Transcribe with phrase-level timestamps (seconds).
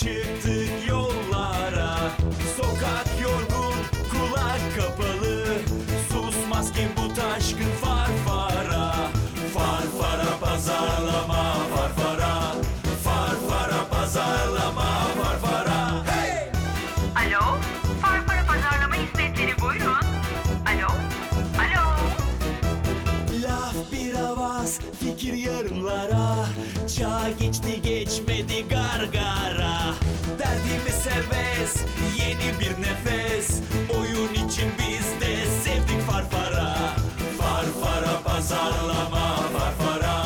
[0.00, 0.49] çıktık
[31.20, 31.84] Serbest
[32.18, 33.60] yeni bir nefes
[33.98, 36.76] Oyun için biz de sevdik farfara
[37.38, 40.24] Farfara pazarlama farfara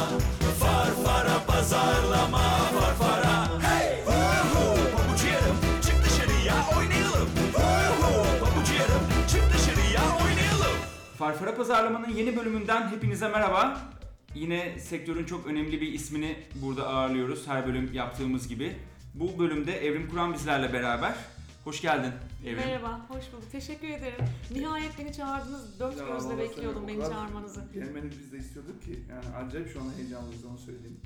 [0.61, 4.05] Farfara pazarlama farfara Hey!
[4.05, 4.75] Huhu!
[4.97, 8.25] Pabucu yarım çık dışarıya oynayalım Huhu!
[8.41, 10.77] Pabucu yarım çık dışarıya oynayalım
[11.19, 13.81] Farfara Pazarlama'nın yeni bölümünden hepinize merhaba.
[14.35, 18.77] Yine sektörün çok önemli bir ismini burada ağırlıyoruz her bölüm yaptığımız gibi.
[19.15, 21.15] Bu bölümde Evrim Kur'an bizlerle beraber.
[21.65, 22.13] Hoş geldin
[22.45, 22.57] Evrim.
[22.57, 23.53] Merhaba, hoş bulduk.
[23.53, 24.25] Teşekkür ederim.
[24.51, 25.81] Nihayet beni çağırdınız.
[25.81, 27.65] Dört Ya gözle vallahi bekliyordum sen beni kadar çağırmanızı.
[27.75, 31.01] Gelmeni biz de istiyorduk ki yani acayip şu an heyecanlıyız onu söyleyeyim.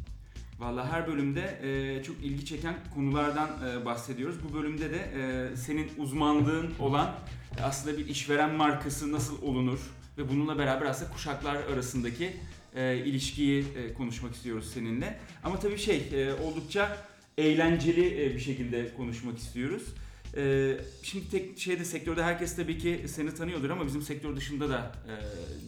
[0.59, 4.37] Valla her bölümde e, çok ilgi çeken konulardan e, bahsediyoruz.
[4.49, 7.15] Bu bölümde de e, senin uzmanlığın olan
[7.59, 9.81] e, aslında bir işveren markası nasıl olunur
[10.19, 12.37] ve bununla beraber aslında kuşaklar arasındaki
[12.75, 15.19] e, ilişkiyi e, konuşmak istiyoruz seninle.
[15.45, 16.97] Ama tabii şey e, oldukça
[17.39, 19.83] eğlenceli e, bir şekilde konuşmak istiyoruz.
[20.37, 24.93] E, şimdi tek şeyde sektörde herkes tabii ki seni tanıyordur ama bizim sektör dışında da
[25.09, 25.15] e,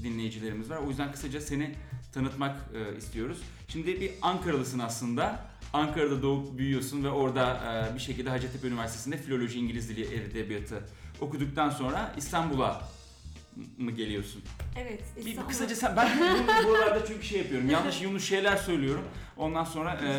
[0.05, 0.77] dinleyicilerimiz var.
[0.77, 1.75] O yüzden kısaca seni
[2.13, 2.61] tanıtmak
[2.99, 3.39] istiyoruz.
[3.69, 5.51] Şimdi bir Ankaralısın aslında.
[5.73, 7.61] Ankara'da doğup büyüyorsun ve orada
[7.95, 10.85] bir şekilde Hacettepe Üniversitesi'nde filoloji, İngiliz dili, edebiyatı
[11.21, 12.89] okuduktan sonra İstanbul'a
[13.79, 14.43] mı geliyorsun?
[14.79, 19.05] Evet, Bir, bir kısaca sen, ben bu, buralarda çünkü şey yapıyorum, yanlış yanlış şeyler söylüyorum.
[19.37, 20.13] Ondan sonra e,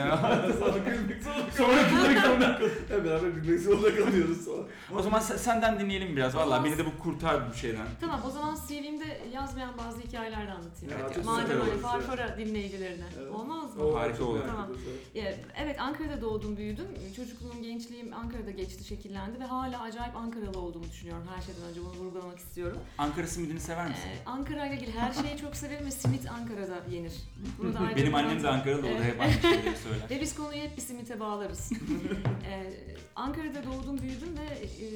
[0.60, 2.60] Sonra gülmek zorunda sonra gitmek zorunda
[2.90, 4.64] Hep beraber gülmek zorunda kalıyoruz sonra.
[4.96, 6.36] O zaman sen- senden dinleyelim biraz.
[6.36, 7.86] Vallahi beni de bu kurtar bu şeyden.
[8.00, 10.92] Tamam, o zaman CV'mde yazmayan bazı hikayeler de anlatayım.
[10.92, 13.04] Ya, Evet, çok Madem öyle farfara dinleyicilerine.
[13.22, 13.32] Evet.
[13.32, 13.94] Olmaz mı?
[13.98, 14.40] Harika olur.
[14.48, 14.68] Tamam.
[15.56, 16.88] Evet, Ankara'da doğdum, büyüdüm.
[17.16, 21.24] Çocukluğum, gençliğim Ankara'da geçti, şekillendi ve hala acayip Ankaralı olduğumu düşünüyorum.
[21.36, 22.78] Her şeyden önce bunu vurgulamak istiyorum.
[22.98, 24.04] Ankara simidini sever misin?
[24.10, 27.14] Ee, Ankara ile ilgili her şeyi çok severim ve simit Ankara'da yenir.
[27.60, 28.48] Bunu da ayrıca Benim annem de.
[28.50, 29.14] Ankara'da o da Evet.
[29.14, 30.10] hep aynı şeyleri söyler.
[30.10, 31.72] Ve biz konuyu hep bir simite bağlarız.
[32.52, 32.74] Ee,
[33.16, 34.44] Ankara'da doğdum, büyüdüm ve
[34.86, 34.88] e,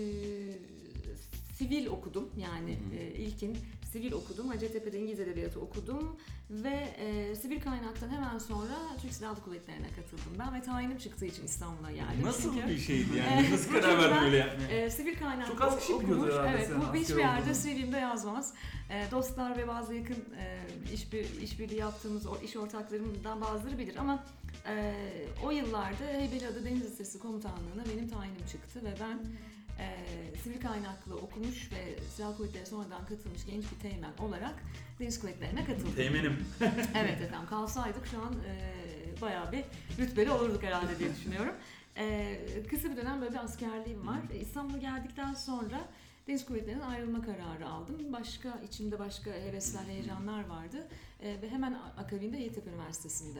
[1.57, 2.29] sivil okudum.
[2.37, 3.57] Yani e, ilkin
[3.95, 4.47] sivil okudum.
[4.47, 6.17] Hacettepe'de İngiliz Edebiyatı okudum.
[6.49, 10.33] Ve e, sivil kaynaktan hemen sonra Türk Silahlı Kuvvetleri'ne katıldım.
[10.39, 12.25] Ben ve tayinim çıktığı için İstanbul'a geldim.
[12.25, 13.51] Nasıl Çünkü, bir şeydi yani?
[13.53, 14.85] Nasıl karar verdin böyle yapmaya?
[14.85, 16.33] e, sivil kaynakta Çok az kişi okumuş.
[16.49, 17.53] Evet, bu hiçbir yerde.
[17.53, 18.53] CV'mde yazmaz.
[18.89, 20.59] E, dostlar ve bazı yakın e,
[20.93, 24.23] işbir, işbirliği yaptığımız o iş ortaklarımdan bazıları bilir ama
[24.67, 24.93] e,
[25.45, 29.19] o yıllarda Heybeliada Deniz Lisesi Komutanlığı'na benim tayinim çıktı ve ben
[29.79, 34.53] e, sivil kaynaklı okumuş ve Silahlı Kuvvetleri'ne sonradan katılmış genç bir teğmen olarak
[34.99, 35.95] Deniz Kuvvetleri'ne katıldım.
[35.95, 36.45] Teğmenim.
[36.95, 39.63] evet efendim kalsaydık şu an e, bayağı bir
[39.99, 41.55] rütbeli olurduk herhalde diye düşünüyorum.
[41.97, 42.37] E,
[42.69, 44.19] kısa bir dönem böyle bir askerliğim var.
[44.41, 45.87] İstanbul'a geldikten sonra
[46.27, 48.13] Deniz Kuvvetleri'nden ayrılma kararı aldım.
[48.13, 50.87] Başka içimde başka hevesler, heyecanlar vardı.
[51.21, 53.39] E, ve hemen akabinde Yeditepe Üniversitesi'nde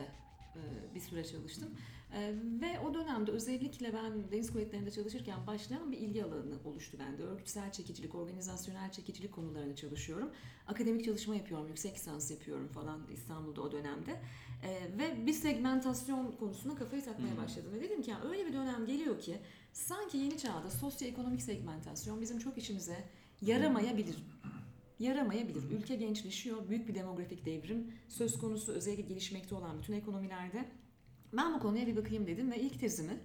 [0.56, 0.60] e,
[0.94, 1.68] bir süre çalıştım.
[2.12, 7.22] E, ve o dönemde özellikle ben Deniz Kuvvetleri'nde çalışırken başlayan bir ilgi alanı oluştu bende.
[7.22, 10.30] Örgütsel çekicilik, organizasyonel çekicilik konularını çalışıyorum.
[10.66, 14.20] Akademik çalışma yapıyorum, yüksek lisans yapıyorum falan İstanbul'da o dönemde.
[14.62, 17.70] E, ve bir segmentasyon konusuna kafayı takmaya başladım.
[17.74, 19.38] Ve dedim ki "Ya öyle bir dönem geliyor ki
[19.72, 23.04] sanki yeni çağda sosyoekonomik segmentasyon bizim çok işimize
[23.42, 24.16] yaramayabilir
[24.98, 25.70] yaramayabilir.
[25.70, 30.64] Ülke gençleşiyor, büyük bir demografik devrim söz konusu özellikle gelişmekte olan bütün ekonomilerde.
[31.36, 33.20] Ben bu konuya bir bakayım dedim ve ilk tezimi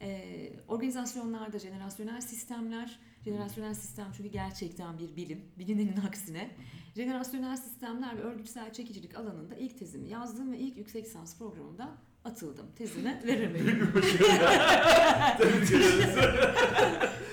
[0.00, 6.50] e, organizasyonlarda jenerasyonel sistemler, jenerasyonel sistem çünkü gerçekten bir bilim, bilinenin aksine
[6.96, 12.66] jenerasyonel sistemler ve örgütsel çekicilik alanında ilk tezimi yazdım ve ilk yüksek lisans programında atıldım.
[12.76, 13.92] Tezimi veremedim.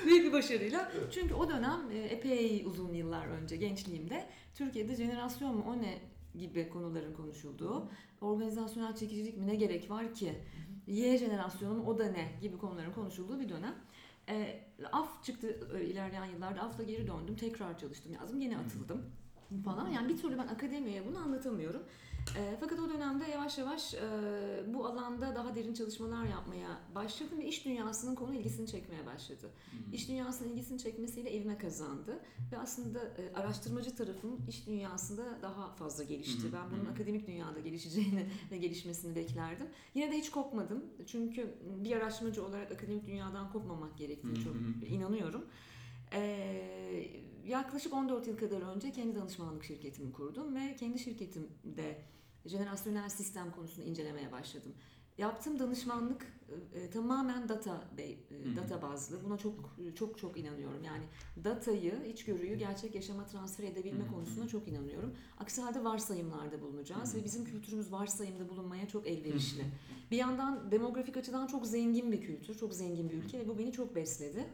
[0.05, 0.91] Büyük bir başarıyla.
[1.11, 4.25] Çünkü o dönem e, epey uzun yıllar önce gençliğimde
[4.55, 5.99] Türkiye'de jenerasyon mu o ne
[6.37, 7.89] gibi konuların konuşulduğu,
[8.21, 10.35] organizasyonel çekicilik mi ne gerek var ki,
[10.87, 13.75] Y jenerasyonu mu o da ne gibi konuların konuşulduğu bir dönem.
[14.29, 14.59] E,
[14.91, 16.61] af çıktı e, ilerleyen yıllarda.
[16.61, 17.35] Afla geri döndüm.
[17.35, 18.41] Tekrar çalıştım yazdım.
[18.41, 19.05] Yine atıldım.
[19.65, 19.89] Falan.
[19.89, 21.83] Yani bir türlü ben akademiye bunu anlatamıyorum.
[22.37, 23.99] E, fakat o dönemde yavaş yavaş e,
[24.73, 29.49] bu alanda daha derin çalışmalar yapmaya başladım ve iş dünyasının konu ilgisini çekmeye başladı.
[29.93, 32.19] İş dünyasının ilgisini çekmesiyle evime kazandı
[32.51, 36.47] ve aslında e, araştırmacı tarafım iş dünyasında daha fazla gelişti.
[36.47, 36.89] Hı, Ben bunun hı.
[36.91, 39.67] akademik dünyada gelişeceğini ve gelişmesini beklerdim.
[39.93, 40.85] Yine de hiç kopmadım.
[41.07, 44.85] Çünkü bir araştırmacı olarak akademik dünyadan kopmamak gerektiğini hı çok hı.
[44.85, 45.45] inanıyorum.
[46.13, 47.09] Ee,
[47.49, 52.01] yaklaşık 14 yıl kadar önce kendi danışmanlık şirketimi kurdum ve kendi şirketimde
[52.45, 54.73] jenerasyonel sistem konusunu incelemeye başladım.
[55.17, 56.33] Yaptığım danışmanlık
[56.73, 59.23] e, tamamen data be- e, data bazlı.
[59.23, 60.83] Buna çok çok çok inanıyorum.
[60.83, 61.03] Yani
[61.43, 65.15] datayı, içgörüyü gerçek yaşama transfer edebilme konusuna çok inanıyorum.
[65.37, 69.65] Aksi halde varsayımlarda bulunacağız ve bizim kültürümüz varsayımda bulunmaya çok elverişli.
[70.11, 73.71] Bir yandan demografik açıdan çok zengin bir kültür, çok zengin bir ülke ve bu beni
[73.71, 74.45] çok besledi.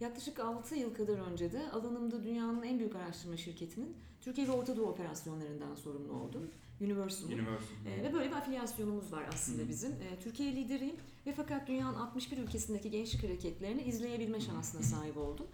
[0.00, 4.76] Yaklaşık 6 yıl kadar önce de alanımda dünyanın en büyük araştırma şirketinin Türkiye ve Orta
[4.76, 6.50] Doğu operasyonlarından sorumlu oldum.
[6.80, 7.26] Universal.
[7.26, 7.86] Universal.
[7.86, 9.68] Ee, ve böyle bir afilyasyonumuz var aslında Hı.
[9.68, 9.92] bizim.
[9.92, 10.96] Ee, Türkiye lideriyim
[11.26, 15.46] ve fakat dünyanın 61 ülkesindeki gençlik hareketlerini izleyebilme şansına sahip oldum.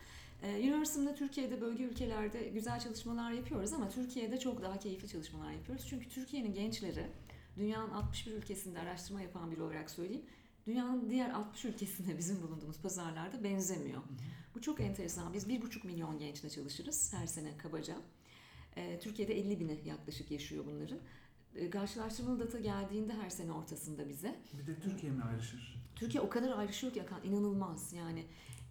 [0.42, 5.86] Universal'da Türkiye'de bölge ülkelerde güzel çalışmalar yapıyoruz ama Türkiye'de çok daha keyifli çalışmalar yapıyoruz.
[5.88, 7.06] Çünkü Türkiye'nin gençleri
[7.56, 10.24] dünyanın 61 ülkesinde araştırma yapan biri olarak söyleyeyim.
[10.66, 14.02] Dünyanın diğer 60 ülkesinde bizim bulunduğumuz pazarlarda benzemiyor.
[14.54, 15.32] Bu çok enteresan.
[15.32, 17.96] Biz 1,5 milyon gençle çalışırız her sene kabaca.
[18.76, 20.98] Ee, Türkiye'de 50 bini yaklaşık yaşıyor bunların.
[21.54, 24.40] Ee, Karşılaştırmalı data geldiğinde her sene ortasında bize.
[24.58, 25.76] Bir de Türkiye mi ayrışır?
[25.96, 28.24] Türkiye o kadar ayrışıyor ki Hakan inanılmaz yani.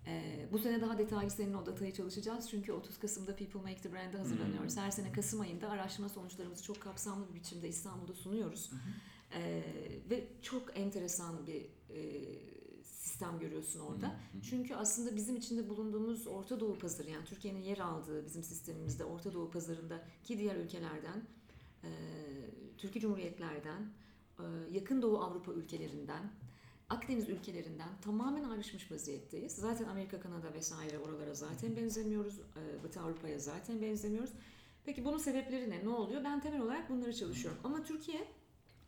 [0.07, 3.94] e, bu sene daha detaylı senin o datayı çalışacağız çünkü 30 Kasım'da People Make the
[3.94, 4.78] Brand'e hazırlanıyoruz.
[4.78, 8.72] Her sene Kasım ayında araştırma sonuçlarımızı çok kapsamlı bir biçimde İstanbul'da sunuyoruz.
[9.36, 9.63] E,
[10.10, 12.00] ve çok enteresan bir e,
[12.84, 14.16] sistem görüyorsun orada.
[14.50, 19.34] Çünkü aslında bizim içinde bulunduğumuz Orta Doğu pazarı yani Türkiye'nin yer aldığı bizim sistemimizde Orta
[19.34, 21.24] Doğu pazarındaki diğer ülkelerden,
[21.84, 21.90] e,
[22.78, 23.94] Türkiye Cumhuriyetlerden,
[24.40, 26.31] e, Yakın Doğu Avrupa ülkelerinden,
[26.90, 29.51] Akdeniz ülkelerinden tamamen ayrışmış vaziyetteyiz.
[29.51, 32.39] Zaten Amerika, Kanada vesaire oralara zaten benzemiyoruz.
[32.39, 34.34] E, Batı Avrupa'ya zaten benzemiyoruz.
[34.86, 35.86] Peki bunun sebepleri ne?
[35.86, 36.24] Ne oluyor?
[36.24, 37.62] Ben temel olarak bunları çalışıyorum.
[37.63, 38.28] Ama Türkiye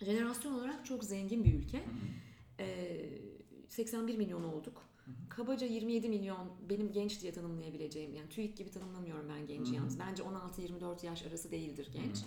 [0.01, 1.77] jenerasyon olarak çok zengin bir ülke.
[1.77, 1.83] Ee,
[3.69, 4.81] 81 milyon olduk.
[5.29, 9.75] Kabaca 27 milyon benim genç diye tanımlayabileceğim yani TÜİK gibi tanımlamıyorum ben genci Hı hı.
[9.75, 9.99] yalnız.
[9.99, 12.17] Bence 16-24 yaş arası değildir genç.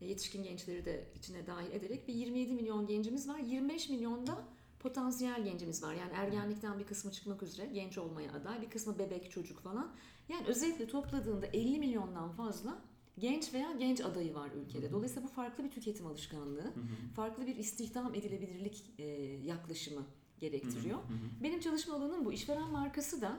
[0.00, 3.38] E, Yetişkin gençleri de içine dahil ederek bir 27 milyon gencimiz var.
[3.38, 4.44] 25 milyonda
[4.80, 5.94] potansiyel gencimiz var.
[5.94, 9.92] Yani ergenlikten bir kısmı çıkmak üzere genç olmaya aday, bir kısmı bebek çocuk falan.
[10.28, 12.78] Yani özellikle topladığında 50 milyondan fazla
[13.18, 14.92] genç veya genç adayı var ülkede.
[14.92, 16.72] Dolayısıyla bu farklı bir tüketim alışkanlığı,
[17.16, 19.04] farklı bir istihdam edilebilirlik e,
[19.44, 20.02] yaklaşımı
[20.38, 20.98] gerektiriyor.
[21.42, 22.32] Benim çalışma alanım bu.
[22.32, 23.38] İşveren markası da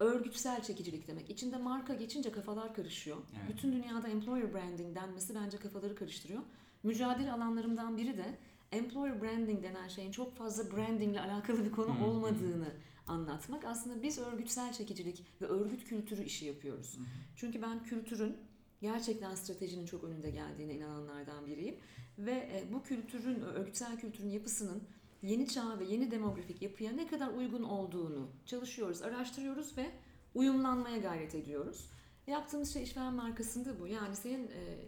[0.00, 1.30] örgütsel çekicilik demek.
[1.30, 3.16] İçinde marka geçince kafalar karışıyor.
[3.16, 3.56] Evet.
[3.56, 6.42] Bütün dünyada employer branding denmesi bence kafaları karıştırıyor.
[6.82, 8.38] Mücadele alanlarımdan biri de
[8.72, 12.68] employer branding denen şeyin çok fazla brandingle alakalı bir konu olmadığını
[13.06, 13.64] anlatmak.
[13.64, 16.98] Aslında biz örgütsel çekicilik ve örgüt kültürü işi yapıyoruz.
[17.36, 18.36] Çünkü ben kültürün
[18.80, 21.76] gerçekten stratejinin çok önünde geldiğine inananlardan biriyim.
[22.18, 24.82] Ve e, bu kültürün, örgütsel kültürün yapısının
[25.22, 29.90] yeni çağ ve yeni demografik yapıya ne kadar uygun olduğunu çalışıyoruz, araştırıyoruz ve
[30.34, 31.90] uyumlanmaya gayret ediyoruz.
[32.26, 33.86] Yaptığımız şey işveren markasında bu.
[33.86, 34.78] Yani senin e,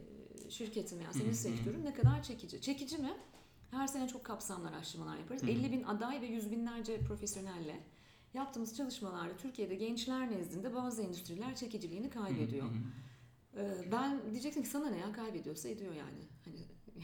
[0.50, 2.60] şirketin veya senin sektörün ne kadar çekici.
[2.60, 3.16] Çekici mi?
[3.70, 5.42] Her sene çok kapsamlı araştırmalar yaparız.
[5.42, 5.50] Hı hı.
[5.50, 7.80] 50 bin aday ve yüz binlerce profesyonelle
[8.34, 12.66] yaptığımız çalışmalarda Türkiye'de gençler nezdinde bazı endüstriler çekiciliğini kaybediyor.
[13.56, 16.28] Ee, Ben diyeceksin ki sana ne ya kaybediyorsa ediyor yani.
[16.44, 16.56] Hani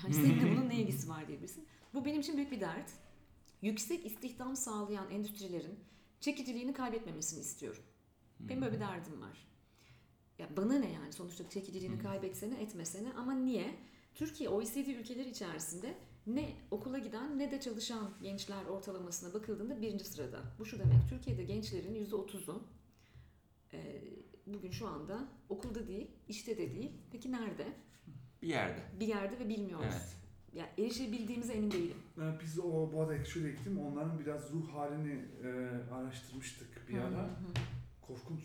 [0.02, 1.66] yani seninle bunun ne ilgisi var diyebilirsin.
[1.94, 2.90] Bu benim için büyük bir dert.
[3.62, 5.78] Yüksek istihdam sağlayan endüstrilerin
[6.20, 7.82] çekiciliğini kaybetmemesini istiyorum.
[8.40, 9.48] Benim böyle bir derdim var.
[10.38, 13.74] Ya bana ne yani sonuçta çekiciliğini kaybetsene etmesene ama niye?
[14.14, 15.94] Türkiye OECD ülkeleri içerisinde
[16.26, 20.42] ne okula giden ne de çalışan gençler ortalamasına bakıldığında birinci sırada.
[20.58, 22.62] Bu şu demek Türkiye'de gençlerin yüzde otuzu
[23.72, 24.02] e,
[24.54, 26.90] bugün şu anda okulda değil, işte de değil.
[27.12, 27.66] Peki nerede?
[28.42, 28.80] Bir yerde.
[29.00, 29.86] Bir yerde ve bilmiyoruz.
[29.92, 30.14] Evet.
[30.54, 31.96] Ya erişebildiğimize emin değilim.
[32.20, 35.48] Yani biz o bu arada şöyle gittim onların biraz ruh halini e,
[35.94, 37.22] araştırmıştık bir Hı ara.
[37.24, 37.30] hı.
[38.02, 38.44] Korkunç.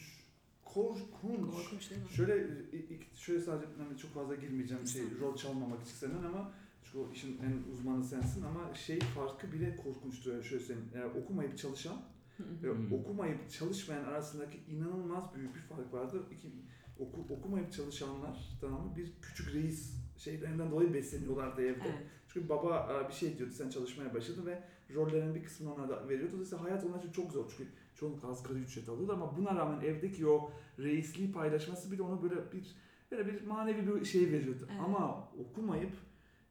[0.66, 1.52] Korkunç.
[1.52, 2.10] Korkunç değil mi?
[2.10, 6.52] Şöyle ilk- şöyle sadece hani çok fazla girmeyeceğim şey rol çalmamak için senden ama
[6.84, 10.44] çünkü o işin en uzmanı sensin ama şey farkı bile korkunçtu.
[10.44, 10.90] Şöyle söyleyeyim.
[10.96, 12.02] Eğer okumayıp çalışan.
[12.40, 16.22] Ve okumayıp çalışmayan arasındaki inanılmaz büyük bir fark vardır.
[16.32, 16.52] İki,
[17.00, 18.96] oku, okumayıp çalışanlar tamam mı?
[18.96, 21.84] Bir küçük reis şeylerinden dolayı besleniyorlardı evde.
[21.86, 22.08] Evet.
[22.28, 24.64] Çünkü baba e, bir şey diyordu sen çalışmaya başladın ve
[24.96, 26.34] rollerin bir kısmını ona da veriyordu.
[26.34, 27.54] Dolayısıyla hayat onlar için çok zor.
[27.58, 32.24] Çünkü çoğunlukla asgari ücret alıyordu ama buna rağmen evdeki o reisliği paylaşması bir de onu
[32.24, 32.76] böyle bir
[33.12, 34.68] böyle bir manevi bir şey veriyordu.
[34.72, 34.82] Evet.
[34.86, 35.92] Ama okumayıp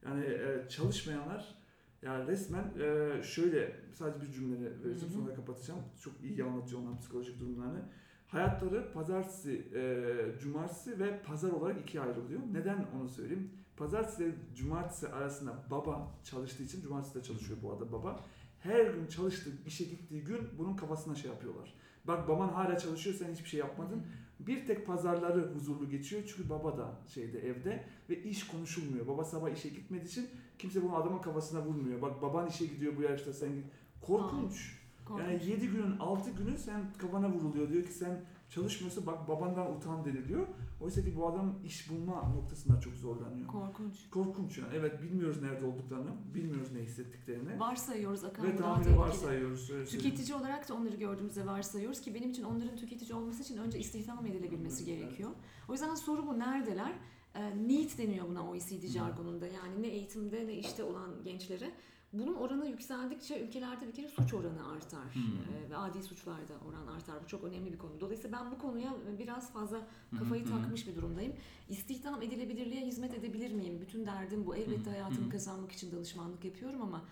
[0.05, 1.62] yani e, çalışmayanlar
[2.05, 5.79] yani resmen e, şöyle sadece bir cümle vereceğim sonra kapatacağım.
[6.03, 7.85] Çok iyi anlatıyor onlar psikolojik durumlarını.
[8.27, 12.41] Hayatları pazartesi, e, cumartesi ve pazar olarak ikiye ayrılıyor.
[12.51, 13.51] Neden onu söyleyeyim?
[13.77, 18.19] Pazartesi ile cumartesi arasında baba çalıştığı için cumartesi de çalışıyor bu arada baba.
[18.59, 21.73] Her gün çalıştığı, işe gittiği gün bunun kafasına şey yapıyorlar.
[22.05, 24.05] Bak baban hala çalışıyor sen hiçbir şey yapmadın.
[24.39, 29.07] Bir tek pazarları huzurlu geçiyor çünkü baba da şeyde evde ve iş konuşulmuyor.
[29.07, 30.29] Baba sabah işe gitmediği için
[30.63, 32.01] kimse bunu adamın kafasına vurmuyor.
[32.01, 33.65] Bak baban işe gidiyor bu yaşta sen git.
[34.01, 34.79] Korkunç.
[35.05, 35.27] Korkunç.
[35.27, 37.69] Yani 7 günün 6 günü sen kafana vuruluyor.
[37.69, 40.47] Diyor ki sen çalışmıyorsa bak babandan utan deniliyor.
[40.81, 43.47] Oysa ki bu adam iş bulma noktasında çok zorlanıyor.
[43.47, 44.09] Korkunç.
[44.09, 44.69] Korkunç yani.
[44.75, 47.59] Evet bilmiyoruz nerede olduklarını, bilmiyoruz ne hissettiklerini.
[47.59, 49.59] Varsayıyoruz akan Ve tahmini varsayıyoruz.
[49.71, 49.89] öyle söyleyeyim.
[50.13, 54.25] Tüketici olarak da onları gördüğümüzde varsayıyoruz ki benim için onların tüketici olması için önce istihdam
[54.25, 55.01] edilebilmesi Evet.
[55.01, 55.29] gerekiyor.
[55.69, 56.93] O yüzden soru bu neredeler?
[57.35, 61.71] E, need deniyor buna OECD jargonunda yani ne eğitimde ne işte olan gençlere.
[62.13, 65.21] Bunun oranı yükseldikçe ülkelerde bir kere suç oranı artar Hmm.
[65.21, 67.23] E, ve adi suçlarda oran artar.
[67.23, 67.91] Bu çok önemli bir konu.
[67.99, 69.87] Dolayısıyla ben bu konuya biraz fazla
[70.19, 71.33] kafayı takmış bir durumdayım.
[71.69, 73.81] İstihdam edilebilirliğe hizmet edebilir miyim?
[73.81, 74.55] Bütün derdim bu.
[74.55, 77.05] Elbette hayatımı kazanmak için danışmanlık yapıyorum ama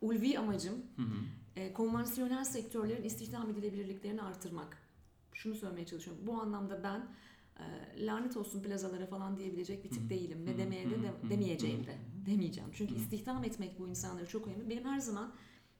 [0.00, 0.74] ulvi amacım
[1.56, 4.78] e, konvansiyonel sektörlerin istihdam edilebilirliklerini artırmak.
[5.32, 6.26] Şunu söylemeye çalışıyorum.
[6.26, 7.08] Bu anlamda ben
[7.98, 10.46] lanet olsun plazalara falan diyebilecek bir tip değilim.
[10.46, 11.94] Ve demeye de, de demeyeceğim de.
[12.26, 12.70] Demeyeceğim.
[12.72, 14.70] Çünkü istihdam etmek bu insanları çok önemli.
[14.70, 15.32] Benim her zaman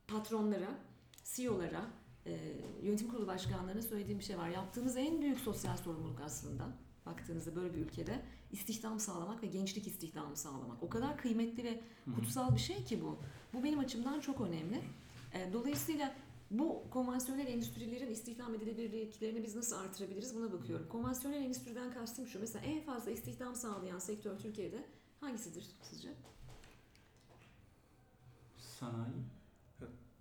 [0.08, 0.78] patronlara,
[1.25, 1.87] CEO'lara,
[2.26, 2.38] e,
[2.82, 4.49] yönetim kurulu başkanlarına söylediğim bir şey var.
[4.49, 6.64] Yaptığınız en büyük sosyal sorumluluk aslında
[7.06, 10.82] baktığınızda böyle bir ülkede istihdam sağlamak ve gençlik istihdamı sağlamak.
[10.82, 11.80] O kadar kıymetli ve
[12.14, 13.18] kutsal bir şey ki bu.
[13.54, 14.80] Bu benim açımdan çok önemli.
[15.35, 16.14] E, Dolayısıyla
[16.50, 20.88] bu konvansiyonel endüstrilerin istihdam edilebilirliklerini biz nasıl artırabiliriz buna bakıyorum.
[20.88, 22.40] Konvansiyonel endüstriden kastım şu.
[22.40, 24.85] Mesela en fazla istihdam sağlayan sektör Türkiye'de
[25.21, 26.09] hangisidir sizce?
[28.57, 29.12] Sanayi.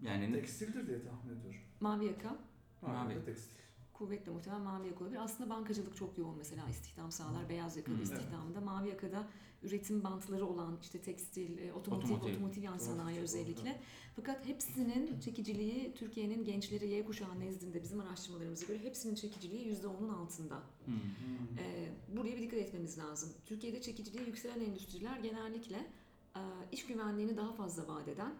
[0.01, 0.35] Yani ne?
[0.35, 1.59] Tekstildir diye tahmin ediyorum.
[1.79, 2.37] Mavi yaka.
[2.81, 3.13] Mavi.
[3.13, 3.25] Mavi.
[3.25, 3.57] Tekstil.
[3.97, 5.19] Kuvvetle muhtemelen mavi yaka olabilir.
[5.23, 7.49] Aslında bankacılık çok yoğun mesela istihdam sağlar.
[7.49, 8.61] Beyaz yakalı istihdamda.
[8.61, 9.27] Mavi yakada
[9.63, 12.33] üretim bantları olan işte tekstil, e, otomotiv, Otomotiv.
[12.33, 13.81] otomotiv, yan sanayi özellikle.
[14.15, 20.55] Fakat hepsinin çekiciliği Türkiye'nin gençleri Y kuşağı nezdinde bizim araştırmalarımıza göre hepsinin çekiciliği %10'un altında.
[20.55, 20.61] Hı.
[20.91, 21.57] Hmm.
[21.59, 23.29] Ee, buraya bir dikkat etmemiz lazım.
[23.45, 25.87] Türkiye'de çekiciliği yükselen endüstriler genellikle
[26.35, 28.33] e, iş güvenliğini daha fazla vaat eden,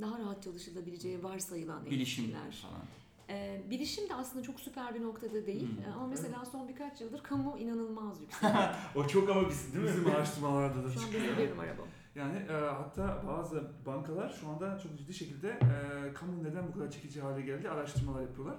[0.00, 2.52] daha rahat çalışılabileceği varsayılan Bilişim endüstriler.
[2.62, 2.82] falan.
[3.28, 5.68] Ee, bilişim de aslında çok süper bir noktada değil.
[5.76, 5.84] Hmm.
[5.84, 8.50] Ee, Ama mesela son birkaç yıldır kamu inanılmaz yüksek.
[8.96, 9.90] O çok ama biz değil mi?
[9.90, 11.24] Bizim araştırmalarda da Şu an çıkıyor.
[11.24, 11.82] bizim bir numara bu.
[12.18, 16.90] Yani e, hatta bazı bankalar şu anda çok ciddi şekilde e, kamu neden bu kadar
[16.90, 18.56] çekici hale geldi araştırmalar yapıyorlar.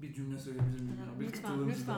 [0.00, 0.98] Bir cümle söyleyebilir miyim?
[1.14, 1.20] ya?
[1.20, 1.96] Bir Lütfen,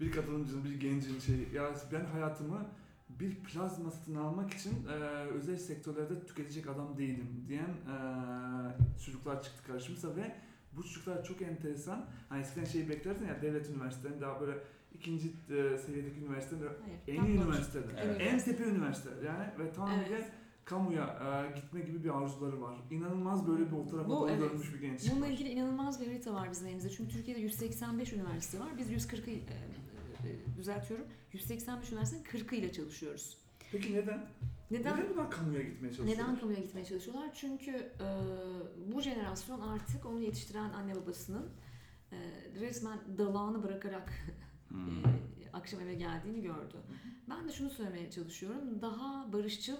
[0.00, 2.66] bir katılımcının, bir gencin şey, ya ben hayatımı
[3.08, 4.92] bir plazma satın almak için e,
[5.24, 7.96] özel sektörlerde tüketecek adam değilim diyen e,
[9.04, 10.36] çocuklar çıktı karşımıza ve
[10.72, 12.06] bu çocuklar çok enteresan.
[12.28, 14.58] Hani eskiden şeyi beklerdin ya devlet üniversitelerinde daha böyle
[14.94, 17.38] ikinci e, seviyedeki üniversiteler Hayır, en iyi.
[18.04, 18.20] Evet.
[18.20, 20.32] En tepe üniversiteler yani ve tamamıyla Evet.
[20.64, 22.76] kamuya e, gitme gibi bir arzuları var.
[22.90, 24.50] İnanılmaz böyle bir o tarafa doğru evet.
[24.50, 25.30] dönmüş bir genç Bununla var.
[25.30, 26.90] ilgili inanılmaz bir harita var bizim elimizde.
[26.90, 28.68] Çünkü Türkiye'de 185 üniversite var.
[28.78, 31.06] Biz 140'ı e, e, düzeltiyorum.
[31.32, 33.36] 185 üniversitenin 40'ı ile çalışıyoruz.
[33.72, 34.26] Peki neden?
[34.70, 34.96] Neden?
[34.96, 36.24] Neden bunlar kamuya gitmeye çalışıyorlar?
[36.24, 37.30] Neden kamuya gitmeye çalışıyorlar?
[37.34, 38.08] Çünkü e,
[38.94, 41.48] bu jenerasyon artık onu yetiştiren anne babasının
[42.12, 42.18] e,
[42.60, 44.12] resmen dalağını bırakarak
[44.68, 44.74] Hı.
[45.44, 46.76] e, akşam eve geldiğini gördü.
[47.30, 48.82] Ben de şunu söylemeye çalışıyorum.
[48.82, 49.76] Daha barışçıl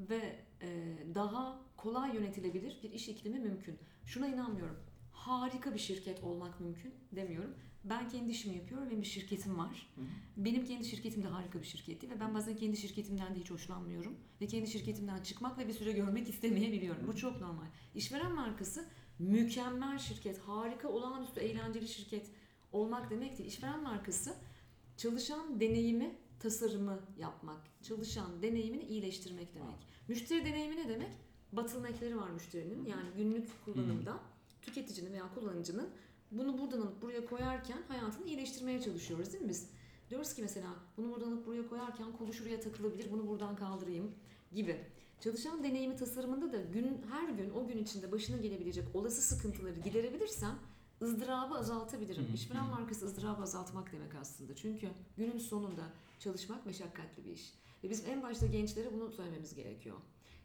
[0.00, 3.78] ve e, daha kolay yönetilebilir bir iş iklimi mümkün.
[4.04, 4.76] Şuna inanmıyorum.
[5.12, 7.54] Harika bir şirket olmak mümkün demiyorum.
[7.84, 8.90] Ben kendi işimi yapıyorum.
[8.90, 9.92] Benim bir şirketim var.
[9.94, 10.04] Hı hı.
[10.36, 13.50] Benim kendi şirketim de harika bir şirket değil ve ben bazen kendi şirketimden de hiç
[13.50, 14.16] hoşlanmıyorum.
[14.40, 17.06] Ve kendi şirketimden çıkmak ve bir süre görmek istemeyebiliyorum.
[17.06, 17.66] Bu çok normal.
[17.94, 22.30] İşveren markası mükemmel şirket, harika, olağanüstü, eğlenceli şirket
[22.72, 23.48] olmak demek değil.
[23.48, 24.34] İşveren markası
[24.96, 29.86] çalışan deneyimi, tasarımı yapmak, çalışan deneyimini iyileştirmek demek.
[30.08, 31.12] Müşteri deneyimi ne demek?
[31.52, 32.84] Bottleneck'leri var müşterinin.
[32.84, 34.20] Yani günlük kullanımda
[34.62, 35.90] tüketicinin veya kullanıcının
[36.32, 39.70] bunu buradan alıp buraya koyarken hayatını iyileştirmeye çalışıyoruz değil mi biz?
[40.10, 44.14] Diyoruz ki mesela bunu buradan alıp buraya koyarken kolu şuraya takılabilir, bunu buradan kaldırayım
[44.52, 44.80] gibi.
[45.20, 50.58] Çalışan deneyimi tasarımında da gün her gün o gün içinde başına gelebilecek olası sıkıntıları giderebilirsem
[51.02, 52.26] ızdırabı azaltabilirim.
[52.34, 54.54] İşveren markası ızdırabı azaltmak demek aslında.
[54.56, 55.82] Çünkü günün sonunda
[56.18, 57.54] çalışmak meşakkatli bir iş.
[57.84, 59.96] Ve biz en başta gençlere bunu söylememiz gerekiyor.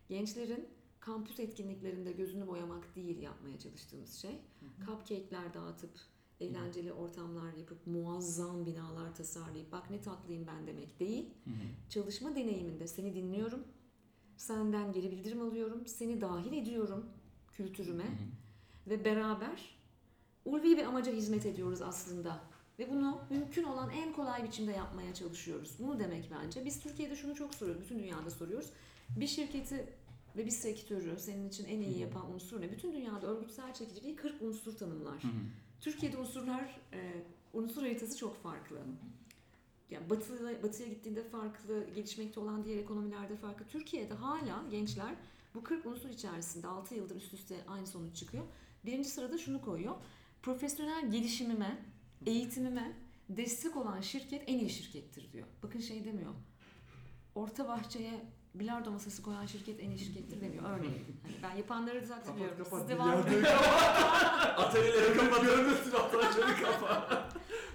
[0.10, 0.68] Gençlerin
[1.08, 4.42] kampüs etkinliklerinde gözünü boyamak değil yapmaya çalıştığımız şey.
[4.86, 5.92] Cupcake'ler dağıtıp
[6.40, 11.30] eğlenceli ortamlar yapıp muazzam binalar tasarlayıp bak ne tatlıyım ben demek değil.
[11.44, 11.90] Hı hı.
[11.90, 13.64] Çalışma deneyiminde seni dinliyorum.
[14.38, 15.88] Senden geri bildirim alıyorum.
[15.88, 17.06] Seni dahil ediyorum
[17.52, 18.90] kültürüme Hı hı.
[18.90, 19.78] ve beraber
[20.46, 22.40] ulvi bir amaca hizmet ediyoruz aslında.
[22.80, 25.76] Ve bunu mümkün olan en kolay biçimde yapmaya çalışıyoruz.
[25.80, 26.66] Bunu demek bence.
[26.66, 28.70] Biz Türkiye'de şunu çok soruyoruz, bütün dünyada soruyoruz.
[29.10, 29.94] Bir şirketi
[30.38, 32.72] ve bir sektörü senin için en iyi yapan unsur ne?
[32.72, 35.24] Bütün dünyada örgütsel çekiciliği 40 unsur tanımlar.
[35.24, 35.32] Hı hı.
[35.82, 38.78] Türkiye'de unsurlar, e, unsur haritası çok farklı.
[39.90, 43.66] Yani batı, batıya gittiğinde farklı, gelişmekte olan diğer ekonomilerde farklı.
[43.66, 45.16] Türkiye'de hala gençler
[45.56, 48.44] bu 40 unsur içerisinde 6 yıldır üst üste aynı sonuç çıkıyor.
[48.86, 49.96] Birinci sırada şunu koyuyor.
[50.42, 51.86] Profesyonel gelişimime,
[52.26, 52.98] eğitimime
[53.30, 55.48] destek olan şirket en iyi şirkettir diyor.
[55.64, 56.34] Bakın şey demiyor.
[57.36, 58.26] Orta bahçeye
[58.56, 60.64] bilardo masası koyan şirket en iyi şirkettir demiyor.
[60.64, 61.04] Örneğin.
[61.24, 62.58] Hani ben yapanları da takdir ediyorum.
[62.58, 62.82] Kapat kapat.
[62.82, 63.26] Sizde var mı?
[63.26, 64.60] Bilardoyu kapat.
[64.60, 65.42] Atölyeleri kapat.
[65.42, 67.34] Görmesin atölyeleri kapat.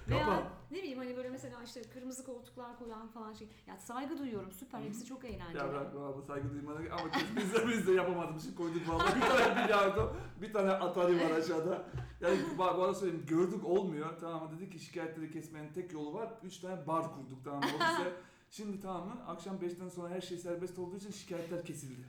[0.09, 0.43] Veya Kapat.
[0.71, 3.49] ne bileyim hani böyle mesela işte kırmızı koltuklar koyan falan şey.
[3.67, 5.59] Ya saygı duyuyorum süper hepsi çok eğlenceli.
[5.59, 8.89] Ya bırak valla saygı duymana ama biz, biz de biz de yapamadım bir şey koyduk
[8.89, 9.05] valla.
[9.17, 11.85] Bir tane bilardo, bir tane atari var aşağıda.
[12.21, 14.09] Yani bak bana söyleyeyim gördük olmuyor.
[14.21, 14.51] Tamam mı?
[14.57, 16.29] dedik ki şikayetleri kesmenin tek yolu var.
[16.43, 17.69] Üç tane bar kurduk tamam mı.
[18.53, 19.15] Şimdi tamam mı?
[19.27, 22.01] Akşam 5'ten sonra her şey serbest olduğu için şikayetler kesildi.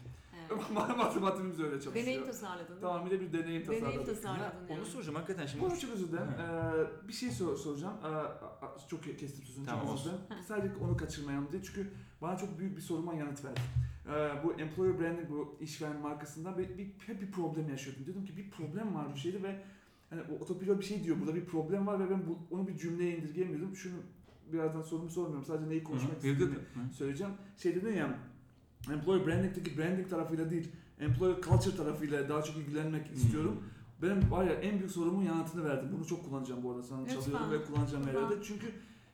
[0.51, 0.61] Evet.
[0.97, 1.95] Matematiğimiz öyle çalışıyor.
[1.95, 2.77] Deneyim tasarladın.
[2.81, 3.85] Tamam bir de bir deneyim tasarladık.
[3.87, 4.79] Deneyim Ya, tasarladın yani.
[4.79, 5.79] onu soracağım hakikaten şimdi.
[5.81, 6.27] Çok özür dilerim.
[6.27, 7.93] Ee, bir şey sor- soracağım.
[8.03, 9.65] Ee, çok kestim sözünü.
[9.65, 10.19] Tamam, çok dilerim.
[10.47, 11.63] Sadece onu kaçırmayalım diye.
[11.63, 13.59] Çünkü bana çok büyük bir soruma yanıt verdi.
[14.07, 18.05] Ee, bu employer branding, bu işveren markasında bir, bir, hep bir problem yaşıyordum.
[18.07, 19.61] Dedim ki bir problem var bu şeyde ve
[20.09, 21.19] hani o otopilot bir şey diyor.
[21.19, 23.75] Burada bir problem var ve ben bu, onu bir cümleye indirgeyemiyordum.
[23.75, 23.95] Şunu
[24.53, 25.45] birazdan sorumu sormuyorum.
[25.45, 26.31] Sadece neyi konuşmak Hı hı.
[26.31, 26.55] istediğimi
[26.97, 27.33] söyleyeceğim.
[27.57, 28.19] Şey dedin ya,
[28.93, 33.63] employer branding'deki branding tarafıyla değil, employer culture tarafıyla daha çok ilgilenmek istiyorum.
[34.01, 35.89] Benim var ya en büyük sorumun yanıtını verdim.
[35.97, 37.19] Bunu çok kullanacağım bu arada sana Lütfen.
[37.21, 38.21] çalıyorum ve kullanacağım her Lütfen.
[38.29, 38.43] yerde.
[38.43, 38.67] Çünkü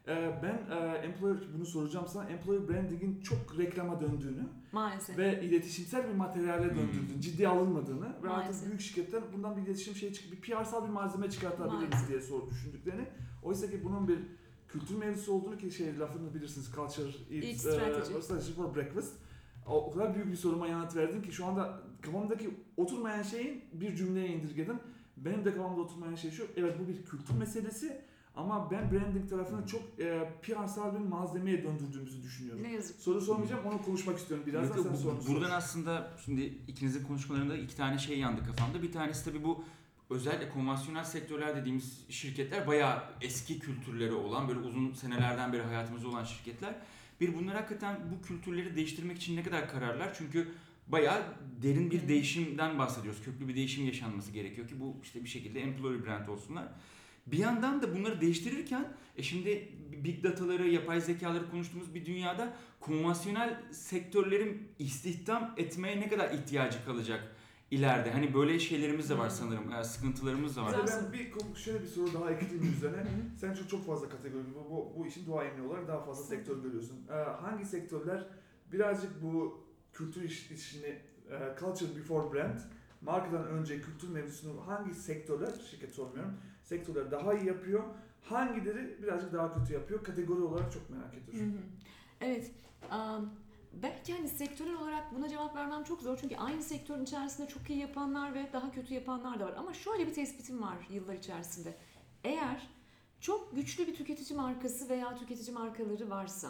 [0.08, 2.30] e, ben e, employer bunu soracağım sana.
[2.30, 5.18] Employer branding'in çok reklama döndüğünü Maalesef.
[5.18, 6.78] ve iletişimsel bir materyale Hmm.
[6.78, 8.68] döndüğünü, ciddiye alınmadığını ve artık Maalesef.
[8.68, 12.10] büyük şirketler bundan bir iletişim şeyi çıkıp bir PR'sal bir malzeme çıkartabiliriz Maalesef.
[12.10, 13.06] diye sor düşündüklerini.
[13.44, 14.20] Oysa ki bunun bir
[14.72, 18.18] kültür mevzusu olduğunu ki şey lafını bilirsiniz culture Eat eats, strategy.
[18.18, 19.14] e, strategy for breakfast.
[19.68, 24.28] O, kadar büyük bir soruma yanıt verdin ki şu anda kafamdaki oturmayan şeyin bir cümleye
[24.28, 24.80] indirgedim.
[25.18, 26.48] Benim de kafamda oturmayan şey şu.
[26.58, 28.02] Evet bu bir kültür meselesi
[28.36, 32.64] ama ben branding tarafını çok e, PR'sal bir malzemeye döndürdüğümüzü düşünüyorum.
[32.64, 32.96] Ne yazık.
[33.02, 34.46] Soru sormayacağım onu konuşmak istiyorum.
[34.48, 35.36] Birazdan yok, sen bu- sorunu sor.
[35.36, 38.82] Buradan aslında şimdi ikinizin konuşmalarında iki tane şey yandı kafamda.
[38.82, 39.64] Bir tanesi tabii bu
[40.10, 46.24] özellikle konvansiyonel sektörler dediğimiz şirketler bayağı eski kültürleri olan böyle uzun senelerden beri hayatımızda olan
[46.24, 46.76] şirketler.
[47.22, 50.14] Bir bunlar hakikaten bu kültürleri değiştirmek için ne kadar kararlar?
[50.18, 50.48] Çünkü
[50.88, 51.24] bayağı
[51.62, 53.24] derin bir değişimden bahsediyoruz.
[53.24, 56.68] Köklü bir değişim yaşanması gerekiyor ki bu işte bir şekilde employer brand olsunlar.
[57.28, 59.70] Bir yandan da bunları değiştirirken e şimdi
[60.04, 67.36] big dataları, yapay zekaları konuştuğumuz bir dünyada konvansiyonel sektörlerin istihdam etmeye ne kadar ihtiyacı kalacak
[67.72, 68.12] ileride?
[68.12, 69.36] Hani böyle şeylerimiz de var Hmm.
[69.36, 70.82] sanırım, e, sıkıntılarımız da var.
[70.82, 71.04] Güzel.
[71.06, 73.04] Ben bir şöyle bir soru daha ekleyeyim üzerine.
[73.40, 76.98] Sen çok çok fazla kategori bu, bu, bu işin duayeni olarak daha fazla sektör görüyorsun.
[77.10, 78.28] Ee, hangi sektörler
[78.72, 81.00] birazcık bu kültür iş, işini
[81.32, 82.60] e, culture before brand
[83.02, 87.84] markadan önce kültür mevzusunu hangi sektörler şirket sormuyorum sektörler daha iyi yapıyor
[88.24, 91.54] hangileri birazcık daha kötü yapıyor kategori olarak çok merak ediyorum.
[92.22, 92.52] Evet.
[92.92, 93.30] am,
[93.74, 96.18] belki hani sektörel olarak buna cevap vermem çok zor.
[96.22, 99.54] Çünkü aynı sektörün içerisinde çok iyi yapanlar ve daha kötü yapanlar da var.
[99.58, 101.78] Ama şöyle bir tespitim var yıllar içerisinde.
[102.24, 102.68] Eğer
[103.20, 106.50] çok güçlü bir tüketici markası veya tüketici markaları varsa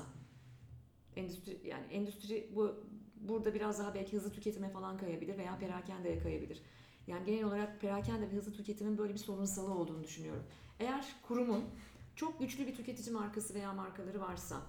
[1.16, 2.76] endüstri yani endüstri bu
[3.16, 6.62] burada biraz daha belki hızlı tüketime falan kayabilir veya perakendeye kayabilir.
[7.08, 10.44] Yani genel olarak perakende ve hızlı tüketimin böyle bir sorunsalı olduğunu düşünüyorum.
[10.80, 11.64] Eğer kurumun
[12.16, 14.62] çok güçlü bir tüketici markası veya markaları varsa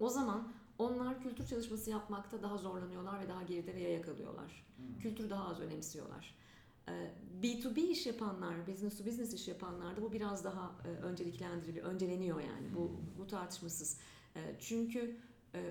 [0.00, 4.66] o zaman onlar kültür çalışması yapmakta daha zorlanıyorlar ve daha geride ve yaya kalıyorlar.
[5.00, 6.34] Kültür daha az önemsiyorlar.
[6.88, 7.10] Ee,
[7.42, 12.74] B2B iş yapanlar, business to business iş yapanlarda bu biraz daha e, önceliklendiriliyor, önceleniyor yani.
[12.74, 13.98] Bu, bu tartışmasız.
[14.36, 15.16] E, Çünkü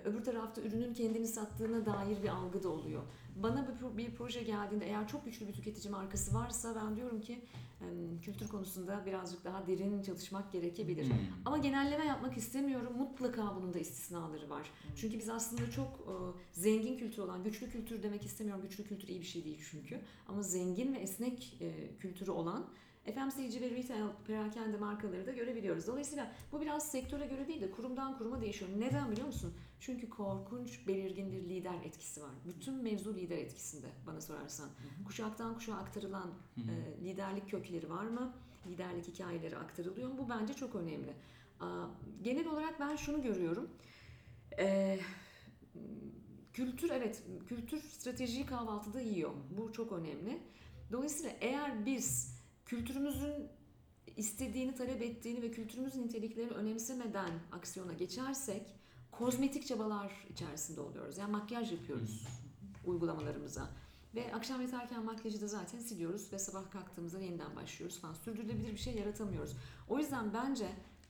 [0.05, 3.03] öbür tarafta ürünün kendini sattığına dair bir algı da oluyor.
[3.35, 7.21] Bana bir, pro- bir proje geldiğinde eğer çok güçlü bir tüketici markası varsa ben diyorum
[7.21, 7.41] ki
[8.21, 11.05] kültür konusunda birazcık daha derin çalışmak gerekebilir.
[11.05, 11.17] Hmm.
[11.45, 12.93] Ama genelleme yapmak istemiyorum.
[12.97, 14.71] Mutlaka bunun da istisnaları var.
[14.95, 16.13] Çünkü biz aslında çok e,
[16.51, 18.63] zengin kültür olan, güçlü kültür demek istemiyorum.
[18.69, 19.99] Güçlü kültür iyi bir şey değil çünkü.
[20.27, 22.65] Ama zengin ve esnek e, kültürü olan
[23.05, 25.87] FMCG ve retail perakende markaları da görebiliyoruz.
[25.87, 28.71] Dolayısıyla bu biraz sektöre göre değil de kurumdan kuruma değişiyor.
[28.77, 29.53] Neden biliyor musun?
[29.85, 32.31] Çünkü korkunç belirgin bir lider etkisi var.
[32.45, 34.69] Bütün mevzu lider etkisinde bana sorarsan.
[35.05, 38.33] Kuşaktan kuşağa aktarılan e, liderlik kökleri var mı?
[38.67, 40.17] liderlik hikayeleri aktarılıyor.
[40.17, 41.13] Bu bence çok önemli.
[41.59, 41.85] Aa,
[42.21, 43.69] Genel olarak ben şunu görüyorum.
[44.59, 44.99] Ee,
[46.53, 49.31] kültür evet kültür stratejiyi kahvaltıda yiyor.
[49.57, 50.41] Bu çok önemli.
[50.91, 53.47] Dolayısıyla eğer biz kültürümüzün
[54.17, 58.75] istediğini, talep ettiğini ve kültürümüzün niteliklerini önemsemeden aksiyona geçersek
[59.17, 61.17] kozmetik çabalar içerisinde oluyoruz.
[61.17, 62.27] Yani makyaj yapıyoruz
[62.85, 63.69] uygulamalarımıza.
[64.15, 68.13] Ve akşam yatarken makyajı da zaten siliyoruz ve sabah kalktığımızda yeniden başlıyoruz falan.
[68.13, 69.55] Sürdürülebilir bir şey yaratamıyoruz.
[69.89, 70.67] O yüzden bence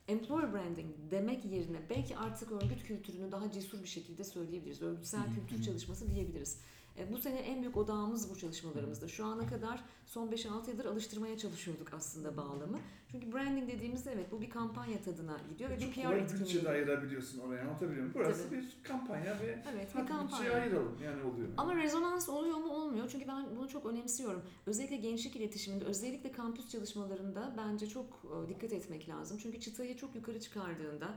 [0.07, 4.81] employer branding demek yerine belki artık örgüt kültürünü daha cesur bir şekilde söyleyebiliriz.
[4.81, 6.59] Örgütsel kültür çalışması diyebiliriz.
[6.97, 9.07] E, Bu sene en büyük odağımız bu çalışmalarımızda.
[9.07, 12.79] Şu ana kadar son 5-6 yıldır alıştırmaya çalışıyorduk aslında bağlamı.
[13.11, 16.37] Çünkü branding dediğimizde evet bu bir kampanya tadına gidiyor ve bir Çok PR kolay bütçe
[16.37, 16.69] de etkinliği.
[16.69, 18.11] ayırabiliyorsun oraya anlatabiliyor muyum?
[18.15, 18.57] Burası Tabii.
[18.61, 20.53] bir kampanya ve Evet bir kampanya.
[20.53, 21.47] ayıralım yani oluyor.
[21.57, 23.09] Ama rezonans oluyor mu olmuyor.
[23.11, 24.41] Çünkü ben bunu çok önemsiyorum.
[24.65, 28.05] Özellikle gençlik iletişiminde, özellikle kampüs çalışmalarında bence çok
[28.45, 29.37] e, dikkat etmek lazım.
[29.41, 31.07] Çünkü çıtayı çok yukarı çıkardığında,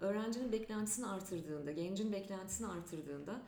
[0.00, 3.40] öğrencinin beklentisini artırdığında, gencin beklentisini artırdığında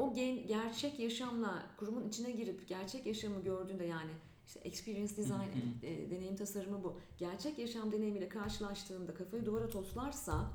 [0.00, 4.10] o gen, gerçek yaşamla kurumun içine girip gerçek yaşamı gördüğünde yani
[4.46, 5.50] işte experience design,
[5.82, 6.98] e, deneyim tasarımı bu.
[7.18, 10.52] Gerçek yaşam deneyimiyle karşılaştığında kafayı duvara toslarsa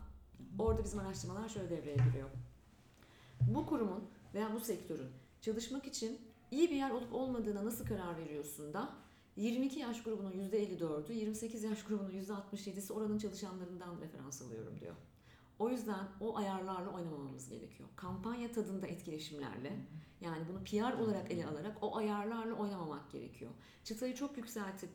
[0.59, 2.29] orada bizim araştırmalar şöyle devreye giriyor.
[3.41, 4.03] Bu kurumun
[4.33, 5.09] veya bu sektörün
[5.41, 6.19] çalışmak için
[6.51, 8.89] iyi bir yer olup olmadığına nasıl karar veriyorsun da
[9.35, 14.95] 22 yaş grubunun %54'ü, 28 yaş grubunun %67'si oranın çalışanlarından referans alıyorum diyor.
[15.59, 17.89] O yüzden o ayarlarla oynamamamız gerekiyor.
[17.95, 19.79] Kampanya tadında etkileşimlerle
[20.21, 23.51] yani bunu PR olarak ele alarak o ayarlarla oynamamak gerekiyor.
[23.83, 24.89] Çıtayı çok yükseltip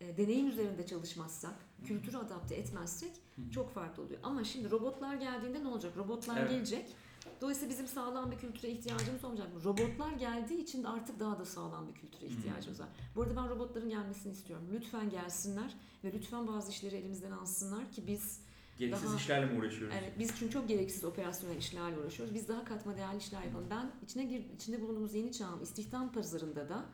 [0.00, 3.12] e, deneyim üzerinde çalışmazsak, kültürü adapte etmezsek
[3.50, 4.20] çok farklı oluyor.
[4.22, 5.96] Ama şimdi robotlar geldiğinde ne olacak?
[5.96, 6.50] Robotlar Evet.
[6.50, 6.96] gelecek.
[7.40, 9.48] Dolayısıyla bizim sağlam bir kültüre ihtiyacımız olmayacak.
[9.64, 12.88] Robotlar geldiği için de artık daha da sağlam bir kültüre ihtiyacımız var.
[13.16, 14.66] Bu arada ben robotların gelmesini istiyorum.
[14.72, 15.74] Lütfen gelsinler
[16.04, 18.40] ve lütfen bazı işleri elimizden alsınlar ki biz
[18.78, 19.96] Gereksiz Daha- işlerle mi uğraşıyoruz?
[20.00, 22.34] Evet, biz çünkü çok gereksiz operasyonel işlerle uğraşıyoruz.
[22.34, 23.66] Biz daha katma değerli işler yapalım.
[23.70, 26.84] Ben içine gir, içinde bulunduğumuz yeni çağın istihdam pazarında da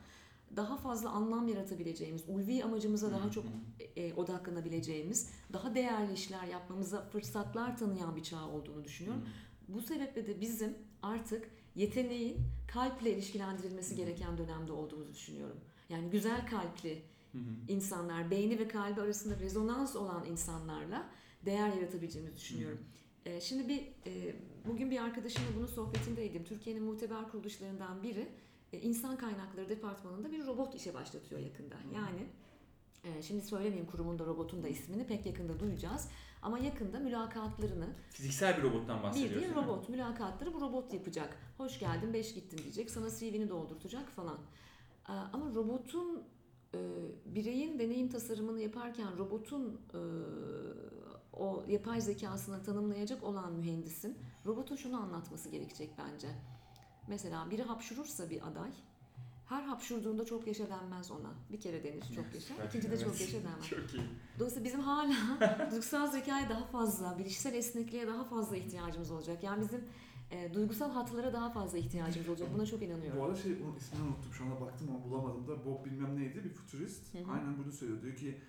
[0.56, 3.44] daha fazla anlam yaratabileceğimiz, ulvi amacımıza daha çok
[3.96, 9.24] e, odaklanabileceğimiz, daha değerli işler yapmamıza fırsatlar tanıyan bir çağ olduğunu düşünüyorum.
[9.68, 12.36] Bu sebeple de bizim artık yeteneğin
[12.72, 15.56] kalple ilişkilendirilmesi gereken dönemde olduğumuzu düşünüyorum.
[15.88, 17.42] Yani güzel kalpli Hı hı.
[17.68, 21.08] insanlar, beyni ve kalbi arasında rezonans olan insanlarla
[21.46, 22.78] değer yaratabileceğimizi düşünüyorum.
[23.26, 26.44] Ee, şimdi bir e, bugün bir arkadaşımla bunun sohbetindeydim.
[26.44, 28.28] Türkiye'nin muteber kuruluşlarından biri
[28.72, 31.74] e, insan kaynakları departmanında bir robot işe başlatıyor yakında.
[31.94, 32.26] Yani
[33.04, 36.08] e, şimdi söylemeyeyim kurumun da robotun da ismini pek yakında duyacağız.
[36.42, 39.54] Ama yakında mülakatlarını Fiziksel bir robottan değil mi?
[39.54, 39.88] robot.
[39.88, 41.36] Mülakatları bu robot yapacak.
[41.56, 42.90] Hoş geldin, beş gittin diyecek.
[42.90, 44.38] Sana CV'ni doldurtacak falan.
[45.08, 46.22] Ee, Ama robotun
[46.74, 46.78] e,
[47.24, 50.00] bireyin deneyim tasarımını yaparken robotun e,
[51.32, 56.28] o yapay zekasını tanımlayacak olan mühendisin robotun şunu anlatması gerekecek bence.
[57.08, 58.70] Mesela biri hapşurursa bir aday
[59.52, 61.34] her hapşurduğunda çok yaşa denmez ona.
[61.52, 62.54] Bir kere denir çok yaşa.
[62.64, 63.68] İkinci de çok yaşa denmez.
[63.70, 64.02] Çok iyi.
[64.38, 65.14] Dolayısıyla bizim hala
[65.70, 69.42] duygusal zekaya daha fazla, bilişsel esnekliğe daha fazla ihtiyacımız olacak.
[69.42, 69.84] Yani bizim
[70.32, 72.48] e, duygusal hatlara daha fazla ihtiyacımız olacak.
[72.54, 73.22] Buna çok Bu inanıyorum.
[73.22, 76.50] arada şey onun ismini unuttum şu anda baktım ama bulamadım da Bob bilmem neydi bir
[76.50, 77.32] futurist Hı hı.
[77.32, 78.40] aynen bunu söylüyor diyor ki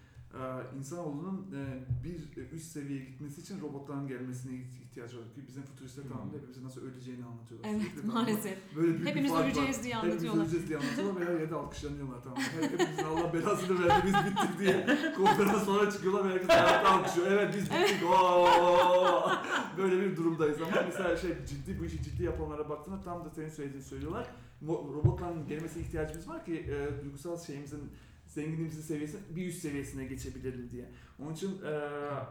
[0.77, 5.23] insanoğlunun e, bir üst seviyeye gitmesi için robotların gelmesine ihtiyacı var.
[5.35, 7.69] Ki bizim futuristler tamam da hepimizin nasıl öleceğini anlatıyorlar.
[7.69, 8.57] Evet Sürekli maalesef.
[8.75, 9.45] Böyle büyük bir Hepimiz var.
[9.45, 10.43] öleceğiz diye Hepimiz anlatıyorlar.
[10.43, 12.39] öleceğiz diye anlatıyorlar ve her yerde alkışlanıyorlar tamam.
[12.39, 14.87] Her, hepimizin Allah belasını verdi biz bittik diye.
[15.17, 17.31] Konferans sonra çıkıyorlar ve herkes hayatta alkışlıyor.
[17.31, 18.03] Evet biz bittik.
[18.09, 19.31] Oo!
[19.77, 23.49] Böyle bir durumdayız ama mesela şey ciddi bu işi ciddi yapanlara baktığında tam da senin
[23.49, 24.27] söylediğini söylüyorlar.
[24.67, 27.91] Robotların gelmesine ihtiyacımız var ki e, duygusal şeyimizin
[28.33, 30.91] zenginliğimizin seviyesi bir üst seviyesine geçebilelim diye.
[31.19, 31.69] Onun için e,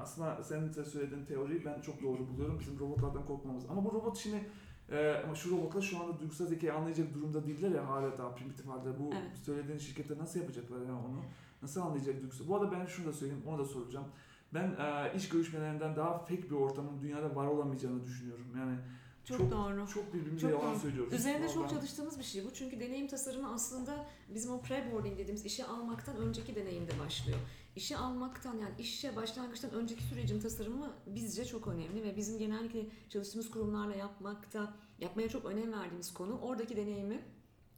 [0.00, 2.60] aslında senin de söylediğin teoriyi ben çok doğru buluyorum.
[2.60, 3.64] Bizim robotlardan korkmamız.
[3.70, 4.44] Ama bu robot şimdi
[4.90, 8.66] e, ama şu robotlar şu anda duygusal zekayı anlayacak durumda değiller ya hala daha primitif
[8.66, 8.98] halde.
[8.98, 9.38] Bu Evet.
[9.44, 11.22] söylediğin şirketler nasıl yapacaklar ya onu?
[11.62, 12.48] Nasıl anlayacak duygusal?
[12.48, 14.06] Bu arada ben şunu da söyleyeyim, onu da soracağım.
[14.54, 18.46] Ben e, iş görüşmelerinden daha fake bir ortamın dünyada var olamayacağını düşünüyorum.
[18.56, 18.76] Yani
[19.24, 19.88] Çok, çok- doğru.
[19.94, 20.80] çok birbirimize Çok yalan doğru.
[20.80, 21.12] söylüyoruz.
[21.12, 21.70] Üzerinde çok Vallahi.
[21.74, 22.54] çalıştığımız bir şey bu.
[22.54, 27.38] Çünkü deneyim tasarımı aslında bizim o pre-boarding dediğimiz işe almaktan önceki deneyimde başlıyor.
[27.76, 33.50] İşe almaktan yani işe başlangıçtan önceki sürecin tasarımı bizce çok önemli ve bizim genellikle çalıştığımız
[33.50, 37.22] kurumlarla yapmakta yapmaya çok önem verdiğimiz konu oradaki deneyimi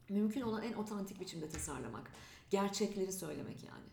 [0.09, 2.11] mümkün olan en otantik biçimde tasarlamak.
[2.51, 3.85] Gerçekleri söylemek yani.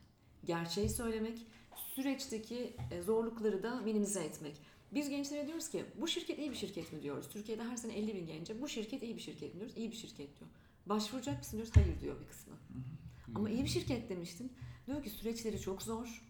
[0.46, 1.48] Gerçeği söylemek,
[1.96, 4.58] süreçteki e, zorlukları da minimize etmek.
[4.92, 7.30] Biz gençlere diyoruz ki bu şirket iyi bir şirket mi diyoruz.
[7.30, 9.78] Türkiye'de her sene 50 bin gence bu şirket iyi bir şirket mi diyoruz.
[9.78, 10.50] İyi bir şirket diyor.
[10.86, 11.74] Başvuracak mısın diyoruz.
[11.76, 12.54] Hayır diyor bir kısmı.
[13.36, 14.54] Ama iyi bir şirket demiştin.
[14.88, 16.24] Diyor ki süreçleri çok zor.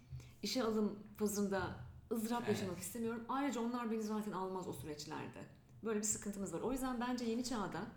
[0.44, 1.76] işe alım fazında
[2.12, 2.50] ızdırap Evet.
[2.50, 3.26] yaşamak istemiyorum.
[3.30, 5.40] Ayrıca onlar beni zaten almaz o süreçlerde.
[5.84, 6.62] Böyle bir sıkıntımız var.
[6.62, 7.88] O yüzden bence yeni çağda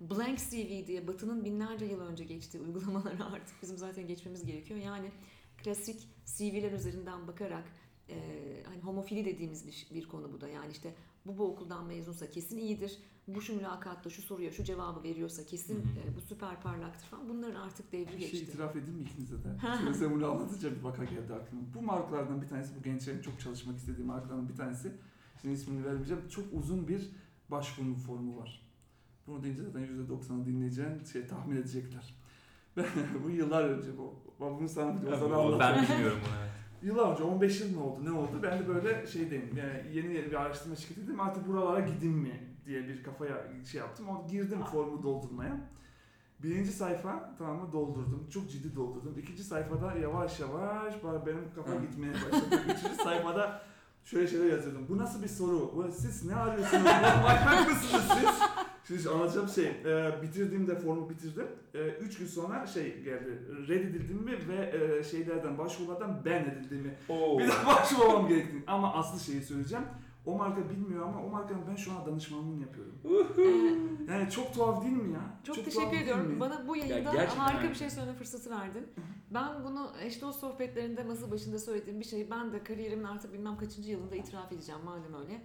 [0.00, 4.80] Blank CV diye Batı'nın binlerce yıl önce geçtiği uygulamaları artık bizim zaten geçmemiz gerekiyor.
[4.80, 5.10] Yani
[5.64, 7.64] klasik CV'ler üzerinden bakarak
[8.10, 10.48] e, hani homofili dediğimiz bir, bir konu bu da.
[10.48, 10.94] Yani işte
[11.26, 12.98] bu bu okuldan mezunsa kesin iyidir.
[13.28, 16.10] Bu şu mülakatta şu soruya şu cevabı veriyorsa kesin Hı hı.
[16.12, 17.28] e, bu süper parlaktır falan.
[17.28, 18.44] Bunların artık devri Bir şey geçti.
[18.44, 19.56] itiraf edeyim mi ikinize de?
[19.78, 21.62] Şimdi sen bunu anlatınca bir vaka geldi aklıma.
[21.74, 24.92] Bu markalardan bir tanesi, bu gençlerin çok çalışmak istediği markalardan bir tanesi.
[25.42, 26.28] Şimdi ismini vermeyeceğim.
[26.28, 27.10] Çok uzun bir
[27.50, 28.66] başvuru formu var.
[29.26, 32.14] Bunu deyince zaten %90'ı dinleyeceğin şey tahmin edecekler.
[32.76, 32.86] Ben,
[33.24, 34.14] bu yıllar önce bu.
[34.40, 35.76] Bunu sana bir de o zaman anlatayım.
[35.88, 36.49] ben bilmiyorum bunu.
[36.82, 38.40] Yıllar önce 15 yıl mı oldu ne oldu?
[38.42, 42.88] Ben de böyle şeydeyim yani yeni yeni bir araştırma şirketiydim artık buralara gideyim mi diye
[42.88, 44.08] bir kafaya şey yaptım.
[44.08, 45.60] O girdim formu doldurmaya.
[46.42, 48.28] Birinci sayfa tamam mı doldurdum.
[48.30, 49.18] Çok ciddi doldurdum.
[49.18, 50.94] İkinci sayfada yavaş yavaş
[51.26, 52.62] benim kafa gitmeye başladı.
[52.74, 53.62] Üçüncü sayfada
[54.04, 54.86] şöyle şeyler yazıyordum.
[54.88, 55.92] Bu nasıl bir soru?
[55.92, 56.84] Siz ne arıyorsunuz?
[57.22, 58.40] Manyak mısınız siz?
[58.96, 61.46] Şimdi anlatacağım şey, e, bitirdiğimde formu bitirdim.
[61.74, 67.38] E, üç gün sonra şey geldi, reddedildiğimi ve e, şeylerden, başvurulardan ben edildiğimi Oo.
[67.38, 68.62] bir daha başvurmam gerektiğini.
[68.66, 69.84] Ama aslı şeyi söyleyeceğim.
[70.26, 72.94] O marka bilmiyor ama o markanın ben şu an danışmanlığını yapıyorum.
[73.38, 75.20] Ee, Yani çok tuhaf değil mi ya?
[75.44, 76.36] Çok, tuhaf teşekkür ediyorum.
[76.40, 78.86] Bana bu yayında gerçekten harika bir şey söyleme fırsatı verdin.
[79.30, 83.56] Ben bunu eş dost sohbetlerinde masa başında söylediğim bir şeyi ben de kariyerimin artık bilmem
[83.56, 85.42] kaçıncı yılında itiraf edeceğim madem öyle.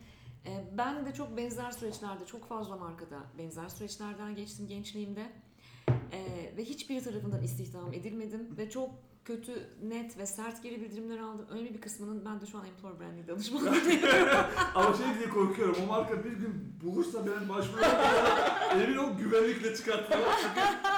[0.47, 5.31] Ee, Ben de çok benzer süreçlerde, çok fazla markada benzer süreçlerden geçtim gençliğimde.
[6.11, 8.89] Ee, ve hiçbir tarafından istihdam edilmedim ve çok
[9.25, 11.45] kötü, net ve sert geri bildirimler aldım.
[11.49, 13.69] Önemli bir kısmının ben de şu an employer branding danışmanlığı
[14.75, 15.75] Ama şey diye korkuyorum.
[15.83, 17.85] O marka bir gün bulursa benim başvurumu
[18.83, 19.75] emin ol güvenlikle.
[19.75, 19.91] Çünkü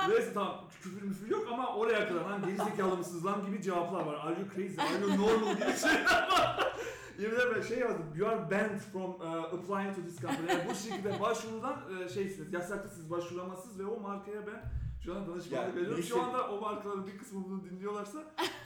[0.09, 4.13] neyse tamam küfür müfür yok ama oraya kadar hani gerizekalı mısınız lan gibi cevaplar var.
[4.15, 4.81] Are you crazy?
[4.81, 6.73] Are you normal gibi şeyler var.
[7.19, 8.05] Yemin ederim şey yazdım.
[8.15, 10.49] You are banned from uh, applying to this company.
[10.51, 14.63] Yani bu şekilde başvurudan uh, şeysiniz, yasaklısınız, başvuramazsınız ve o markaya ben
[15.03, 15.93] şu an danışmanlık Ya, veriyorum.
[15.95, 16.09] neyse.
[16.09, 18.23] Şu anda o markaların bir kısmı bunu dinliyorlarsa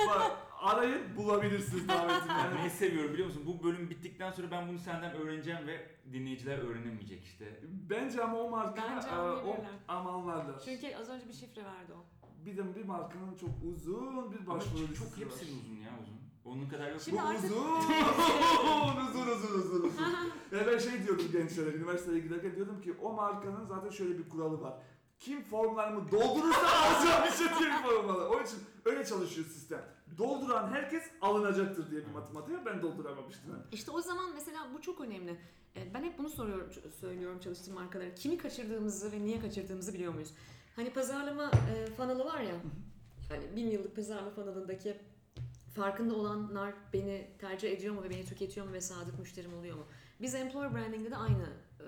[0.07, 2.29] bak, arayın bulabilirsiniz davetini.
[2.29, 2.59] Ben Yani.
[2.59, 3.43] neyi seviyorum biliyor musun?
[3.45, 7.59] Bu bölüm bittikten sonra ben bunu senden öğreneceğim ve dinleyiciler öğrenemeyecek işte.
[7.89, 9.69] Bence ama o marka Bence e, o anlayabilirler.
[9.87, 10.59] ama anlarlar.
[10.65, 12.05] Çünkü az önce bir şifre verdi o.
[12.45, 15.63] Bir de bir markanın çok uzun bir Ama başvuru çok, listesi çok hepsinin var.
[15.65, 16.20] uzun ya uzun.
[16.45, 17.01] Onun kadar yok.
[17.01, 17.57] Şimdi Bu artık- uzun,
[19.09, 19.93] uzun, uzun, uzun, uzun.
[20.57, 24.61] ya ben şey diyordum gençlere, üniversiteye giderken diyordum ki o markanın zaten şöyle bir kuralı
[24.61, 24.73] var.
[25.19, 28.09] Kim formlarımı doldurursa alacağım bir şey diye bir form.
[28.09, 29.81] Onun için öyle çalışıyor sistem.
[30.17, 33.63] Dolduran herkes alınacaktır diye bir matematiğe ben dolduramamıştım.
[33.71, 35.39] İşte o zaman mesela bu çok önemli.
[35.75, 36.67] Ee, Ben hep bunu soruyorum,
[37.01, 38.15] söylüyorum çalıştığım markalara.
[38.15, 40.33] Kimi kaçırdığımızı ve niye kaçırdığımızı biliyor muyuz?
[40.75, 41.43] Hani pazarlama
[41.75, 42.55] e, funnel'ı var ya.
[43.29, 44.97] Hani bin yıllık pazarlama funnel'ındaki
[45.75, 49.83] farkında olanlar beni tercih ediyor mu ve beni tüketiyor mu ve sadık müşterim oluyor mu?
[50.21, 51.43] Biz employer branding'de de aynı
[51.79, 51.85] e,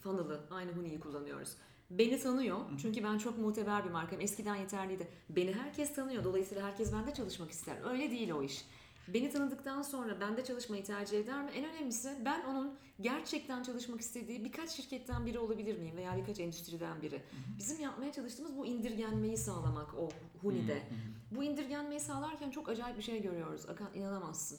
[0.00, 1.56] funnel'ı, aynı huniyi kullanıyoruz.
[1.90, 4.20] Beni tanıyor çünkü ben çok muteber bir markayım.
[4.20, 5.08] Eskiden yeterliydi.
[5.28, 6.24] Beni herkes tanıyor.
[6.24, 7.76] Dolayısıyla herkes bende çalışmak ister.
[7.90, 8.64] Öyle değil o iş.
[9.08, 11.50] Beni tanıdıktan sonra bende çalışmayı tercih eder mi?
[11.54, 17.02] En önemlisi ben onun gerçekten çalışmak istediği birkaç şirketten biri olabilir miyim veya birkaç endüstriden
[17.02, 17.22] biri.
[17.58, 20.08] Bizim yapmaya çalıştığımız bu indirgenmeyi sağlamak o
[20.42, 20.82] Huni'de.
[21.30, 23.68] Bu indirgenmeyi sağlarken çok acayip bir şey görüyoruz.
[23.68, 24.58] Akan inanamazsın.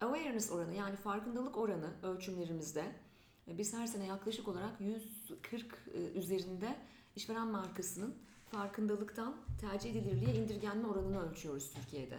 [0.00, 2.84] Awareness oranı yani farkındalık oranı ölçümlerimizde
[3.48, 6.76] e, biz her sene yaklaşık olarak 140 e, üzerinde
[7.16, 8.14] işveren markasının
[8.50, 12.18] farkındalıktan tercih edilirliğe indirgenme oranını ölçüyoruz Türkiye'de.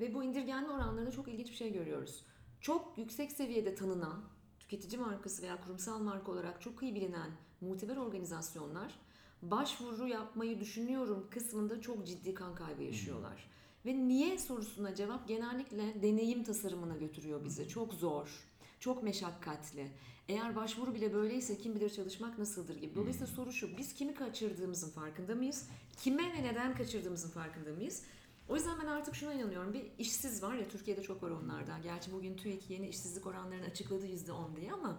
[0.00, 2.24] Ve bu indirgenme oranlarında çok ilginç bir şey görüyoruz.
[2.60, 4.24] Çok yüksek seviyede tanınan,
[4.60, 7.30] tüketici markası veya kurumsal marka olarak çok iyi bilinen
[7.60, 8.94] muteber organizasyonlar
[9.42, 13.50] başvuru yapmayı düşünüyorum kısmında çok ciddi kan kaybı yaşıyorlar.
[13.86, 17.68] Ve niye sorusuna cevap genellikle deneyim tasarımına götürüyor bizi.
[17.68, 18.44] Çok zor,
[18.80, 19.88] çok meşakkatli.
[20.28, 22.94] Eğer başvuru bile böyleyse kim bilir çalışmak nasıldır gibi.
[22.94, 25.68] Dolayısıyla soru şu, biz kimi kaçırdığımızın farkında mıyız?
[25.96, 28.02] Kime ve neden kaçırdığımızın farkında mıyız?
[28.48, 29.72] O yüzden ben artık şuna inanıyorum.
[29.72, 31.82] Bir işsiz var ya Türkiye'de çok var onlardan.
[31.82, 34.98] Gerçi bugün TÜİK yeni işsizlik oranlarını açıkladı %10 diye ama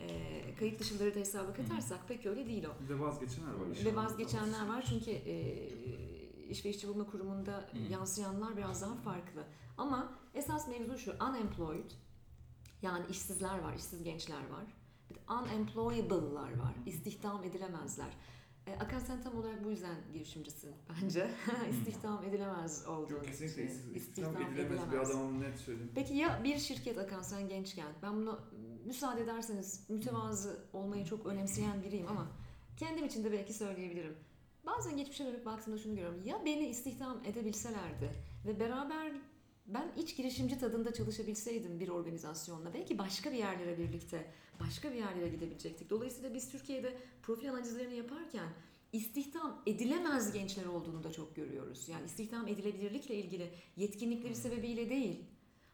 [0.00, 0.08] e,
[0.58, 2.88] kayıt dışıları da hesaba katarsak pek öyle değil o.
[2.88, 3.84] De vazgeçenler var.
[3.84, 5.68] Ve vazgeçenler var çünkü e,
[6.50, 7.92] İş ve İşçi Bulma Kurumu'nda Hı.
[7.92, 9.44] yansıyanlar biraz daha farklı.
[9.78, 11.90] Ama esas mevzu şu, unemployed
[12.82, 14.64] yani işsizler var, işsiz gençler var.
[15.10, 18.10] Bir de unemployable'lar var, istihdam edilemezler.
[18.66, 21.30] E, Akan sen tam olarak bu yüzden girişimcisin bence.
[21.70, 25.92] istihdam edilemez olduğun Yok kesinlikle işsiz- istihdam edilemez bir adamım net söyleyeyim.
[25.94, 28.40] Peki ya bir şirket Akan sen gençken, ben bunu
[28.84, 32.26] müsaade ederseniz mütevazı olmayı çok önemseyen biriyim ama
[32.76, 34.16] kendim için de belki söyleyebilirim.
[34.66, 36.22] Bazen geçmişe dönüp baktığımda şunu görüyorum.
[36.24, 38.10] Ya beni istihdam edebilselerdi
[38.46, 39.12] ve beraber
[39.66, 44.26] Ben iç girişimci tadında çalışabilseydim bir organizasyonla belki başka bir yerlere birlikte
[44.60, 45.90] başka bir yerlere gidebilecektik.
[45.90, 48.48] Dolayısıyla biz Türkiye'de profil analizlerini yaparken
[48.92, 51.88] istihdam edilemez gençler olduğunu da çok görüyoruz.
[51.88, 55.24] Yani istihdam edilebilirlikle ilgili yetkinlikleri sebebiyle değil,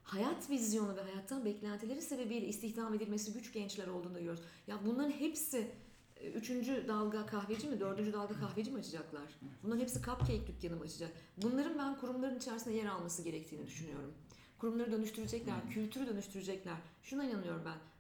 [0.03, 4.43] hayat vizyonu ve hayattan beklentileri sebebiyle istihdam edilmesi güç gençler olduğunu da görüyoruz.
[4.67, 5.71] Ya bunların hepsi
[6.17, 9.41] e, üçüncü dalga kahveci mi, dördüncü dalga kahveci mi açacaklar?
[9.63, 11.13] Bunların hepsi cupcake dükkanı mı açacak?
[11.37, 14.15] Bunların ben kurumların içerisinde yer alması gerektiğini düşünüyorum.
[14.59, 16.77] Kurumları dönüştürecekler, kültürü dönüştürecekler.
[17.03, 17.96] Şuna inanıyorum ben.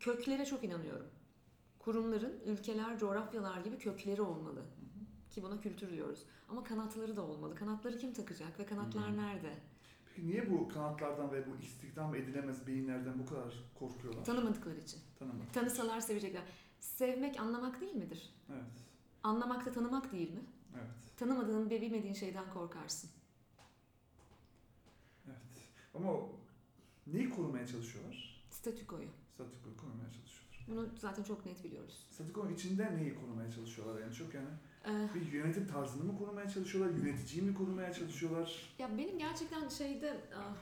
[0.00, 1.06] Köklere çok inanıyorum.
[1.78, 4.64] Kurumların ülkeler, coğrafyalar gibi kökleri olmalı.
[5.30, 6.26] Ki buna kültür diyoruz.
[6.48, 7.54] Ama kanatları da olmalı.
[7.54, 9.58] Kanatları kim takacak ve kanatlar nerede?
[10.06, 14.24] Peki niye bu kanatlardan ve bu istihdam edilemez beyinlerden bu kadar korkuyorlar?
[14.24, 15.00] Tanımadıkları için.
[15.18, 15.54] Tanımak.
[15.54, 16.42] Tanısalar sevecekler.
[16.80, 18.34] Sevmek anlamak değil midir?
[18.50, 18.86] Evet.
[19.22, 20.42] Anlamak da tanımak değil mi?
[20.74, 21.16] Evet.
[21.16, 23.10] Tanımadığın ve bilmediğin şeyden korkarsın.
[25.26, 25.36] Evet.
[25.94, 26.12] Ama
[27.06, 28.44] neyi korumaya çalışıyorlar?
[28.50, 29.08] Statükoyu.
[29.44, 30.66] Statükoyu korumaya çalışıyorlar.
[30.68, 32.06] Bunu zaten çok net biliyoruz.
[32.10, 34.48] Statükonun içinde neyi korumaya çalışıyorlar en çok yani?
[34.86, 36.94] Ee, Bir yönetim tarzını mı korumaya çalışıyorlar?
[36.94, 38.74] Yöneticiyi mi korumaya çalışıyorlar?
[38.78, 40.56] ya benim gerçekten şeyde ah,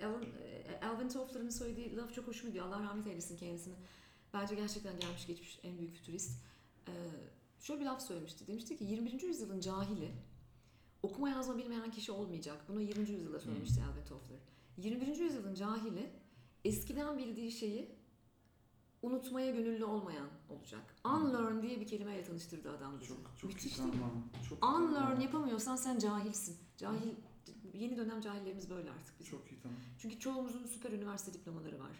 [0.00, 0.06] e,
[0.86, 2.66] Alvin, e, Toffler'ın söylediği laf çok hoşuma gidiyor.
[2.66, 3.74] Allah rahmet eylesin kendisini.
[4.34, 6.42] Bence gerçekten gelmiş geçmiş en büyük fütürist.
[6.88, 6.92] Ee,
[7.60, 8.46] şöyle bir laf söylemişti.
[8.46, 9.22] Demişti ki 21.
[9.22, 10.12] yüzyılın cahili
[11.02, 12.56] okuma yazma bilmeyen kişi olmayacak.
[12.68, 13.10] Bunu 20.
[13.10, 14.38] yüzyılda söylemişti Alvin Toffler.
[14.76, 15.16] 21.
[15.16, 16.10] yüzyılın cahili
[16.64, 17.90] eskiden bildiği şeyi
[19.02, 20.94] unutmaya gönüllü olmayan olacak.
[21.04, 23.08] Unlearn diye bir kelimeyle tanıştırdı adam bizi.
[23.08, 24.02] Çok çok Müthiş iyi değil mi?
[24.48, 24.64] Çok.
[24.64, 26.56] Unlearn yapamıyorsan sen cahilsin.
[26.76, 27.14] Cahil
[27.74, 29.30] yeni dönem cahillerimiz böyle artık bizim.
[29.38, 29.76] Çok iyi tanım.
[29.98, 31.90] Çünkü çoğumuzun süper üniversite diplomaları var.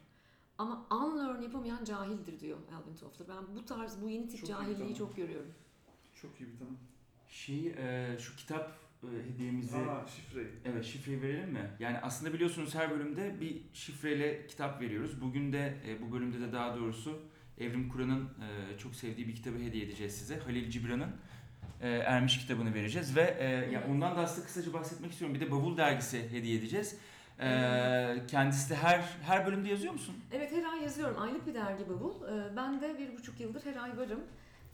[0.58, 3.28] Ama unlearn yapamayan cahildir diyor Alvin Toffler.
[3.28, 4.94] Ben bu tarz, bu yeni tip Çok iyi cahilliği tanım.
[4.94, 5.54] çok görüyorum.
[6.14, 6.78] Çok iyi bir tanım.
[7.28, 9.76] Şey, e, şu kitap hediyemizi...
[9.76, 10.48] Aa şifreyi.
[10.64, 11.70] Evet şifreyi verelim mi?
[11.80, 15.20] Yani aslında biliyorsunuz her bölümde bir şifreyle kitap veriyoruz.
[15.20, 17.22] Bugün de e, bu bölümde de daha doğrusu
[17.58, 20.38] Evrim Kur'an'ın e, çok sevdiği bir kitabı hediye edeceğiz size.
[20.38, 21.10] Halil Cibran'ın
[21.82, 25.34] e, Ermiş kitabını vereceğiz ve e, ya ondan da aslında kısaca bahsetmek istiyorum.
[25.34, 26.98] Bir de Bavul dergisi hediye edeceğiz.
[27.40, 27.46] E,
[28.28, 30.16] kendisi de her her bölümde yazıyor musun?
[30.32, 31.22] Evet her ay yazıyorum.
[31.22, 32.14] Aylık bir dergi Bavul.
[32.56, 34.20] Ben de bir buçuk yıldır her ay varım.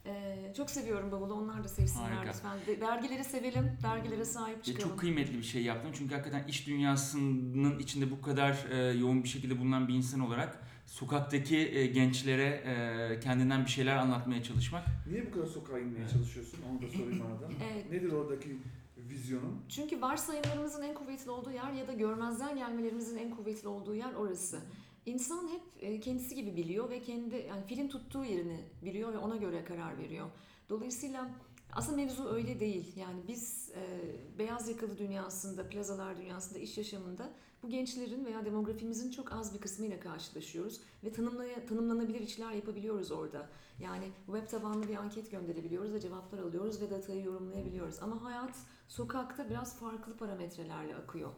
[0.07, 1.35] Ee, Çok seviyorum Bavul'u.
[1.35, 2.33] Onlar da sevsinler Harika.
[2.33, 2.59] lütfen.
[2.67, 3.73] De- Dergileri sevelim.
[3.83, 4.88] Dergilere sahip Ya çıkalım.
[4.88, 9.29] çok kıymetli bir şey yaptım çünkü hakikaten iş dünyasının içinde bu kadar e, yoğun bir
[9.29, 15.27] şekilde bulunan bir insan olarak sokaktaki e, gençlere e, kendinden bir şeyler anlatmaya çalışmak Niye
[15.27, 16.12] bu kadar sokağa inmeye Evet.
[16.12, 16.59] çalışıyorsun?
[16.71, 17.49] Onu da sorayım arada.
[17.73, 17.90] Evet.
[17.90, 18.59] Nedir oradaki
[18.97, 19.61] vizyonun?
[19.69, 24.61] Çünkü varsayımlarımızın en kuvvetli olduğu yer ya da görmezden gelmelerimizin en kuvvetli olduğu yer orası.
[25.07, 29.37] İnsan hep e, kendisi gibi biliyor ve kendi yani filin tuttuğu yerini biliyor ve ona
[29.37, 30.27] göre karar veriyor.
[30.69, 31.31] Dolayısıyla
[31.73, 32.97] aslında mevzu öyle değil.
[32.97, 39.33] Yani biz e, beyaz yakalı dünyasında, plazalar dünyasında, iş yaşamında bu gençlerin veya demografimizin çok
[39.33, 43.51] az bir kısmıyla karşılaşıyoruz ve tanımlaya, tanımlanabilir işler yapabiliyoruz orada.
[43.81, 47.99] Yani web tabanlı bir anket gönderebiliyoruz ve cevaplar alıyoruz ve datayı yorumlayabiliyoruz.
[48.03, 48.57] Ama hayat
[48.88, 51.31] sokakta biraz farklı parametrelerle akıyor.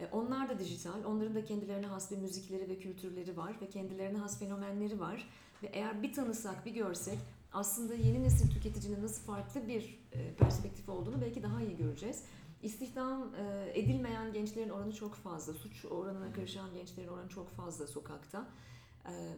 [0.00, 4.18] E, Onlar da dijital, onların da kendilerine has bir müzikleri ve kültürleri var ve kendilerine
[4.18, 5.28] has fenomenleri var.
[5.62, 7.18] Ve eğer bir tanısak, bir görsek
[7.52, 12.24] aslında yeni nesil tüketicinin nasıl farklı bir e, perspektif olduğunu belki daha iyi göreceğiz.
[12.62, 15.52] İstihdam e, edilmeyen gençlerin oranı çok fazla.
[15.54, 18.46] Suç oranına karışan gençlerin oranı çok fazla sokakta.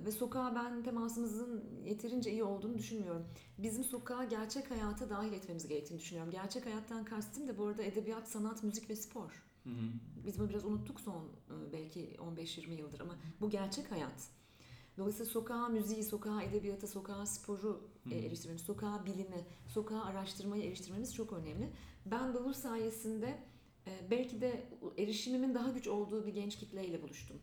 [0.04, 3.24] Ve sokağa ben temasımızın yeterince iyi olduğunu düşünmüyorum.
[3.58, 6.32] Bizim sokağa gerçek hayata dahil etmemiz gerektiğini düşünüyorum.
[6.32, 9.42] Gerçek hayattan kastım da bu arada edebiyat, sanat, müzik ve spor.
[9.64, 9.92] Hı hı.
[10.26, 14.30] Biz bunu biraz unuttuk son e, belki 15-20 yıldır ama bu gerçek hayat.
[14.98, 21.32] Dolayısıyla sokağa müziği, sokağa edebiyatı, sokağa sporu e, eriştirmemiz, sokağa bilimi, sokağa araştırmayı eriştirmemiz çok
[21.32, 21.72] önemli.
[22.06, 23.38] Ben Bavul sayesinde
[23.86, 27.36] e, belki de erişimimin daha güç olduğu bir genç kitleyle buluştum.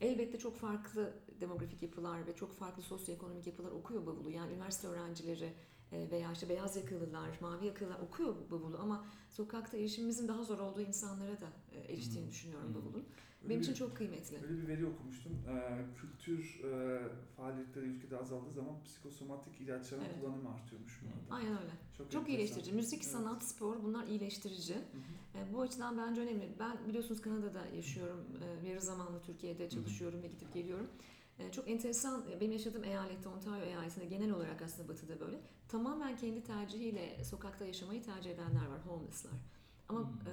[0.00, 4.30] Elbette çok farklı demografik yapılar ve çok farklı sosyoekonomik yapılar okuyor Bavul'u.
[4.30, 5.52] Yani üniversite öğrencileri
[5.92, 11.40] veya işte beyaz yakalılar, mavi yakalılar okuyor Bavul'u ama sokakta erişimimizin daha zor olduğu insanlara
[11.40, 12.30] da e, eriştiğini Hı.
[12.30, 12.74] düşünüyorum.
[12.74, 13.04] Bavul'un.
[13.42, 14.36] Öyle Benim bir- için çok kıymetli.
[14.36, 15.32] Öyle bir veri okumuştum.
[15.48, 17.02] Ee, kültür e,
[17.36, 20.14] faaliyetleri ülkede azaldığı zaman psikosomatik ilaçların Evet.
[20.20, 21.34] kullanımı artıyormuş bu arada.
[21.44, 21.72] Aynen öyle.
[21.98, 22.72] Çok, Çok iyileştirici.
[22.72, 23.12] Müzik, Evet.
[23.12, 24.74] sanat, spor bunlar iyileştirici.
[24.74, 25.38] Hı hı.
[25.50, 26.48] E, bu açıdan bence önemli.
[26.58, 28.20] Ben biliyorsunuz Kanada'da yaşıyorum.
[28.64, 30.86] E, yarı zamanlı Türkiye'de çalışıyorum ve gidip geliyorum.
[30.86, 32.24] E, çok enteresan.
[32.30, 35.40] e, Benim yaşadığım eyalette, Ontario eyaletinde genel olarak aslında batıda böyle.
[35.68, 38.80] Tamamen kendi tercihiyle sokakta yaşamayı tercih edenler var.
[38.86, 39.32] Homeless'lar.
[39.88, 40.08] Ama Hmm.
[40.08, 40.32] e,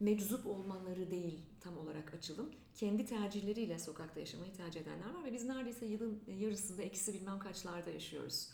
[0.00, 2.50] meczup olmaları değil tam olarak açılım.
[2.74, 7.90] Kendi tercihleriyle sokakta yaşamayı tercih edenler var ve biz neredeyse yılın yarısında eksi bilmem kaçlarda
[7.90, 8.48] yaşıyoruz.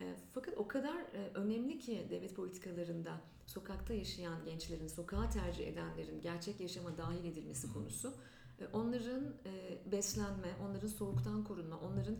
[0.00, 6.20] E, Fakat o kadar e, önemli ki devlet politikalarında sokakta yaşayan gençlerin, sokağa tercih edenlerin
[6.20, 8.08] gerçek yaşama dahil edilmesi konusu.
[8.08, 8.12] E,
[8.72, 12.16] Onların e, beslenme, onların soğuktan korunma, onların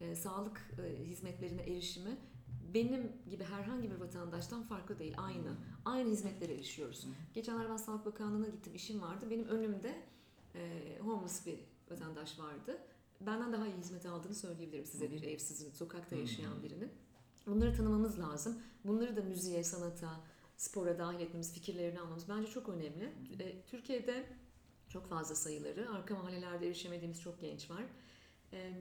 [0.00, 2.16] e, sağlık e, hizmetlerine erişimi
[2.74, 5.14] benim gibi herhangi bir vatandaştan farklı değil.
[5.16, 5.56] Aynı.
[5.84, 7.06] Aynı hizmetlere erişiyoruz.
[7.34, 9.26] Geçenlerde ben Sağlık Bakanlığı'na gittim, işim vardı.
[9.30, 10.02] Benim önümde
[11.00, 11.58] homeless bir
[11.90, 12.78] vatandaş vardı.
[13.20, 16.90] Benden daha iyi hizmet aldığını söyleyebilirim size bir evsizin, sokakta yaşayan birinin.
[17.46, 18.58] Bunları tanımamız lazım.
[18.84, 20.20] Bunları da müziğe, sanata,
[20.56, 23.12] spora dahil etmemiz, fikirlerini almamız bence çok önemli.
[23.66, 24.26] Türkiye'de
[24.94, 27.84] çok fazla sayıları, arka mahallelerde erişemediğimiz çok genç var.
[28.52, 28.72] E,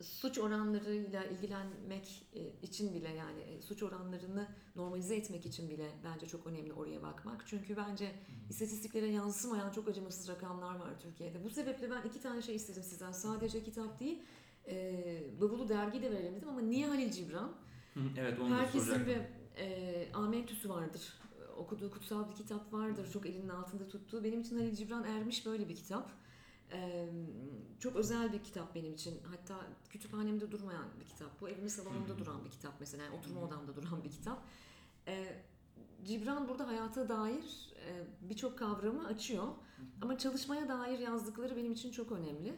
[0.00, 6.26] suç oranlarıyla ilgilenmek e, için bile yani e, suç oranlarını normalize etmek için bile bence
[6.26, 7.44] çok önemli oraya bakmak.
[7.46, 8.12] Çünkü bence
[8.50, 11.44] istatistiklere yansımayan çok acımasız rakamlar var Türkiye'de.
[11.44, 13.12] Bu sebeple ben iki tane şey istedim sizden.
[13.12, 14.22] Sadece kitap değil,
[14.68, 17.52] e, bavulu dergi de verelim dedim ama niye Halil Cibran?
[17.94, 19.18] Hı, Evet onu Herkesin bir
[19.56, 21.18] e, amentüsü vardır.
[21.56, 23.10] Okuduğu kutsal bir kitap vardır.
[23.12, 24.24] Çok elinin altında tuttuğu.
[24.24, 26.10] Benim için Halil Cibran Ermiş böyle bir kitap.
[27.80, 29.20] Çok özel bir kitap benim için.
[29.30, 31.40] Hatta kütüphanemde durmayan bir kitap.
[31.40, 33.04] Bu evimin salonunda duran bir kitap mesela.
[33.04, 34.42] Yani oturma odamda duran bir kitap.
[36.04, 39.48] Cibran burada hayata dair e, birçok kavramı açıyor.
[40.00, 42.54] Ama çalışmaya dair yazdıkları benim için çok önemli.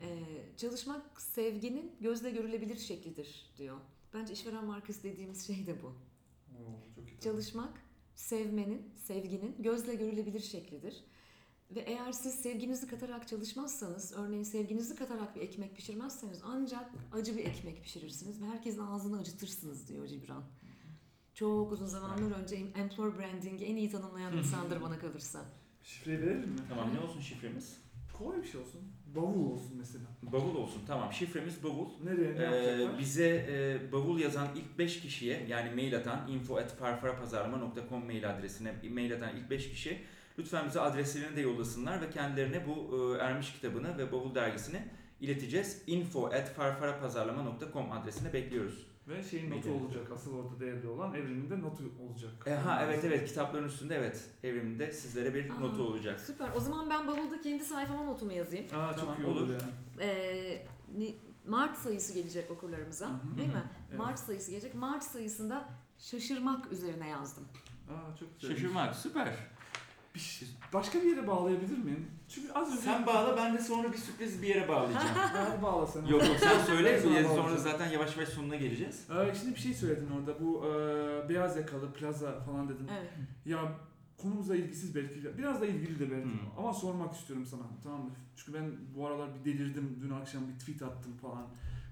[0.00, 0.26] E,
[0.56, 3.76] çalışmak sevginin gözle görülebilir şeklidir diyor.
[4.14, 5.86] Bence işveren markası dediğimiz şey de bu.
[5.86, 7.20] Oo, çok iyi.
[7.20, 7.87] Çalışmak
[8.18, 11.04] sevmenin, sevginin gözle görülebilir şeklidir.
[11.70, 17.44] Ve eğer siz sevginizi katarak çalışmazsanız, örneğin sevginizi katarak bir ekmek pişirmezseniz ancak acı bir
[17.44, 20.44] ekmek pişirirsiniz ve herkesin ağzını acıtırsınız diyor Cibran.
[21.34, 25.44] Çok uzun zamanlar önce employer branding'i en iyi tanımlayan insandır bana kalırsa.
[25.82, 26.60] Şifreyi verelim mi?
[26.68, 27.76] Tamam ne olsun şifremiz?
[28.18, 28.80] Kolay bir şey olsun.
[29.22, 30.04] Bavul olsun mesela.
[30.22, 31.88] Bavul olsun tamam şifremiz bavul.
[32.04, 32.98] Nereye ne Ee, yapacaklar?
[32.98, 39.36] bize e, bavul yazan ilk 5 kişiye yani mail atan info.farfarapazarlama.com mail adresine mail atan
[39.36, 39.98] ilk 5 kişi
[40.38, 44.78] lütfen bize adreslerini de yollasınlar ve kendilerine bu e, Ermiş kitabını ve bavul dergisini
[45.20, 45.82] ileteceğiz.
[45.86, 48.86] info.farfarapazarlama.com adresine bekliyoruz.
[49.08, 49.72] Ve şeyin notu Medya.
[49.84, 50.12] olacak.
[50.14, 52.32] Asıl orada değerli olan evrimin de notu olacak.
[52.46, 55.54] E, ha evet evet kitapların üstünde evet evrimde sizlere bir Aa.
[55.54, 56.20] notu olacak.
[56.20, 56.48] Süper.
[56.56, 58.66] O zaman ben bavulda kendi sayfama notumu yazayım.
[58.66, 59.52] Aa, Tamam, çok iyi olur, olur.
[59.52, 59.72] yani.
[60.00, 60.66] Ee,
[61.46, 63.06] Mart sayısı gelecek okurlarımıza.
[63.08, 63.36] Hı hı.
[63.38, 63.62] Değil mi?
[63.90, 63.98] Evet.
[63.98, 64.74] Mart sayısı gelecek.
[64.74, 67.44] Mart sayısında şaşırmak üzerine yazdım.
[67.90, 68.56] Aa, çok güzel.
[68.56, 69.34] Şaşırmak süper.
[70.14, 72.06] Bir şey- Başka bir yere bağlayabilir miyim?
[72.28, 72.82] Çünkü az önce...
[72.82, 75.06] Sen bağla ben de sonra bir sürpriz bir yere bağlayacağım.
[75.14, 76.00] Hadi bağla sen.
[76.00, 77.58] yok yok sen söyle sonra bağlayacağım.
[77.58, 79.06] zaten yavaş yavaş sonuna geleceğiz.
[79.10, 80.40] Ee, şimdi bir şey söyledin orada.
[80.40, 82.88] Bu e, beyaz yakalı plaza falan dedin.
[82.98, 83.10] Evet.
[83.46, 83.72] Ya
[84.16, 85.38] konumuzla ilgisiz belki.
[85.38, 86.24] Biraz da ilgili de belki.
[86.24, 86.58] Hmm.
[86.58, 87.62] Ama sormak istiyorum sana.
[87.82, 88.10] Tamam mı?
[88.36, 89.98] Çünkü ben bu aralar bir delirdim.
[90.02, 91.46] Dün akşam bir tweet attım falan.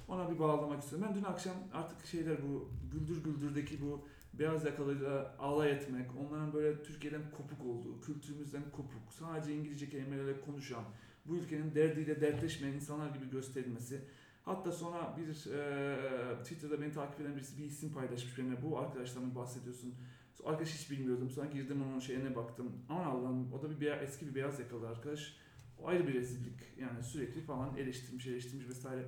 [0.09, 1.09] Ona bir bağlamak istiyorum.
[1.11, 4.05] Ben dün akşam artık şeyler bu Güldür Güldür'deki bu
[4.39, 10.85] beyaz yakalıyla alay etmek, onların böyle Türkiye'den kopuk olduğu, kültürümüzden kopuk, sadece İngilizce kelimelerle konuşan,
[11.25, 14.01] bu ülkenin derdiyle dertleşmeyen insanlar gibi gösterilmesi.
[14.45, 18.63] Hatta sonra bir e, Twitter'da beni takip eden birisi bir isim paylaşmış benimle.
[18.63, 19.95] Bu arkadaşlarımı bahsediyorsun.
[20.35, 21.31] Sonra Arkadaş hiç bilmiyordum.
[21.31, 22.73] Sonra girdim onun şeyine baktım.
[22.89, 25.37] Aman Allah'ım o da bir beya- eski bir beyaz yakalı arkadaş.
[25.79, 26.61] O ayrı bir rezillik.
[26.79, 29.07] Yani sürekli falan eleştirmiş, eleştirmiş vesaire.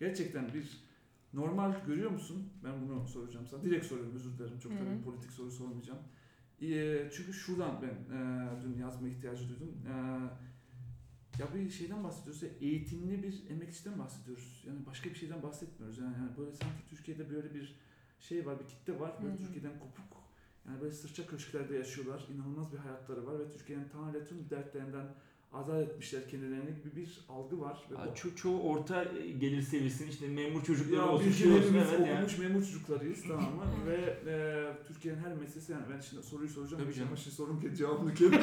[0.00, 0.87] Gerçekten bir
[1.34, 2.52] normal görüyor musun?
[2.64, 3.62] Ben bunu soracağım sana.
[3.62, 4.58] Direkt soruyorum özür dilerim.
[4.58, 5.98] Çok bir politik soru sormayacağım.
[6.62, 9.74] Ee, çünkü şuradan ben e, dün yazma ihtiyacı duydum.
[9.86, 9.92] E,
[11.38, 14.64] ya bir şeyden bahsediyoruz ya eğitimli bir emekçiden bahsediyoruz.
[14.66, 15.98] Yani başka bir şeyden bahsetmiyoruz.
[15.98, 17.76] Yani, yani böyle sanki Türkiye'de böyle bir
[18.20, 19.12] şey var, bir kitle var.
[19.22, 19.38] Böyle Hı hı.
[19.38, 20.22] Türkiye'den kopuk.
[20.66, 22.26] Yani böyle sırça köşklerde yaşıyorlar.
[22.34, 25.06] İnanılmaz bir hayatları var ve Türkiye'nin tamamen tüm dertlerinden
[25.52, 27.78] azat etmişler kendilerini gibi bir algı var.
[27.90, 29.04] Ve bu- Ço- çoğu orta
[29.40, 32.12] gelir seviyesinin işte memur çocukları ya olsun, şey olsun evet yani.
[32.12, 33.62] okumuş memur çocuklarıyız tamam mı?
[33.86, 36.82] Ve e, Türkiye'nin her meselesi yani ben şimdi soruyu soracağım.
[36.84, 37.08] Tabii canım.
[37.08, 38.40] Ama şimdi sorum ki cevabını kendim.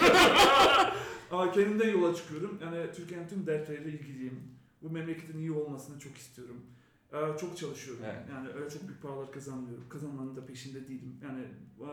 [1.32, 2.60] Ama kendimden yola çıkıyorum.
[2.62, 4.40] Yani Türkiye'nin tüm dertleriyle ilgiliyim.
[4.82, 6.62] Bu memleketin iyi olmasını çok istiyorum.
[7.14, 8.04] E, çok çalışıyorum.
[8.06, 8.22] Evet.
[8.30, 9.84] Yani öyle çok büyük paralar kazanmıyorum.
[9.90, 11.20] Kazanmanın da peşinde değilim.
[11.24, 11.42] Yani
[11.82, 11.88] e,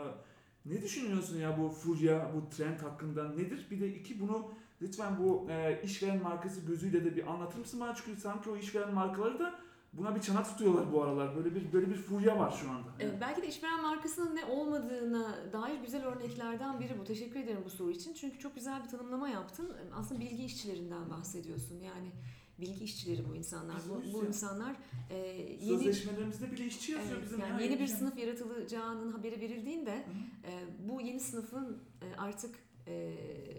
[0.66, 3.66] ne düşünüyorsun ya bu furya, bu trend hakkında nedir?
[3.70, 4.52] Bir de iki bunu
[4.82, 7.94] lütfen bu e, işveren markası gözüyle de bir anlatır mısın bana?
[7.94, 9.54] Çünkü sanki o işveren markaları da
[9.92, 11.36] buna bir çanak tutuyorlar bu aralar.
[11.36, 12.88] Böyle bir böyle bir furya var şu anda.
[13.00, 17.04] Ee, belki de işveren markasının ne olmadığına dair güzel örneklerden biri bu.
[17.04, 18.14] Teşekkür ederim bu soru için.
[18.14, 19.76] Çünkü çok güzel bir tanımlama yaptın.
[19.94, 21.80] Aslında bilgi işçilerinden bahsediyorsun.
[21.80, 22.12] Yani
[22.60, 23.76] bilgi işçileri bu insanlar.
[23.88, 24.76] Bu, bu insanlar
[25.10, 27.40] e, yeni Sözleşmelerimizde bile işçi yazıyor Evet, bizim.
[27.40, 27.98] yani ya, yeni bir yani.
[27.98, 30.52] sınıf yaratılacağının haberi verildiğinde Hı hı.
[30.52, 32.54] e, bu yeni sınıfın e, artık
[32.86, 33.14] e,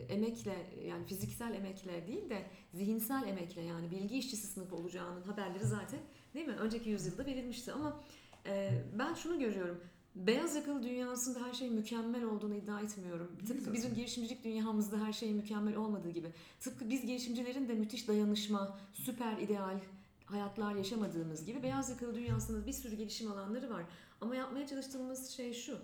[0.09, 0.55] emekle
[0.87, 5.99] yani fiziksel emekle değil de zihinsel emekle yani bilgi işçisi sınıfı olacağının haberleri zaten
[6.33, 6.55] değil mi?
[6.55, 7.99] Önceki yüzyılda verilmişti ama
[8.45, 9.81] e, ben şunu görüyorum.
[10.15, 13.31] Beyaz yakalı dünyasında her şey mükemmel olduğunu iddia etmiyorum.
[13.47, 16.27] Tıpkı bizim girişimcilik dünyamızda her şeyin mükemmel olmadığı gibi.
[16.59, 19.79] Tıpkı biz girişimcilerin de müthiş dayanışma, süper ideal
[20.25, 23.83] hayatlar yaşamadığımız gibi beyaz yakalı dünyasında bir sürü gelişim alanları var.
[24.21, 25.77] Ama yapmaya çalıştığımız şey şu.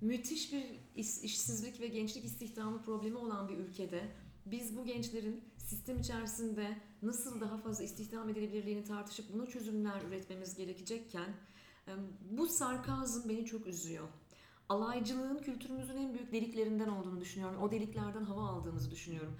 [0.00, 0.64] Müthiş bir
[0.96, 4.12] iş- işsizlik ve gençlik istihdamı problemi olan bir ülkede
[4.46, 11.36] biz bu gençlerin sistem içerisinde nasıl daha fazla istihdam edilebilirliğini tartışıp buna çözümler üretmemiz gerekecekken
[12.30, 14.08] bu sarkazm beni çok üzüyor.
[14.68, 17.62] Alaycılığın kültürümüzün en büyük deliklerinden olduğunu düşünüyorum.
[17.62, 19.36] O deliklerden hava aldığımızı düşünüyorum.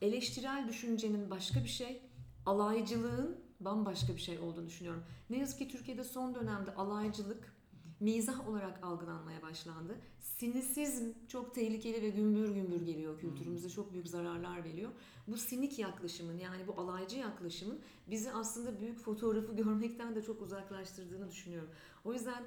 [0.00, 2.02] Eleştirel düşüncenin başka bir şey,
[2.46, 5.04] alaycılığın bambaşka bir şey olduğunu düşünüyorum.
[5.30, 7.55] Ne yazık ki Türkiye'de son dönemde alaycılık
[8.00, 9.96] mizah olarak algılanmaya başlandı.
[10.20, 14.90] Sinisizm çok tehlikeli ve gümbür gümbür geliyor kültürümüze çok büyük zararlar veriyor.
[15.28, 21.30] Bu sinik yaklaşımın yani bu alaycı yaklaşımın bizi aslında büyük fotoğrafı görmekten de çok uzaklaştırdığını
[21.30, 21.70] düşünüyorum.
[22.04, 22.44] O yüzden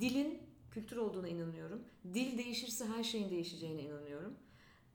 [0.00, 0.38] dilin
[0.70, 1.82] kültür olduğuna inanıyorum.
[2.14, 4.34] Dil değişirse her şeyin değişeceğine inanıyorum.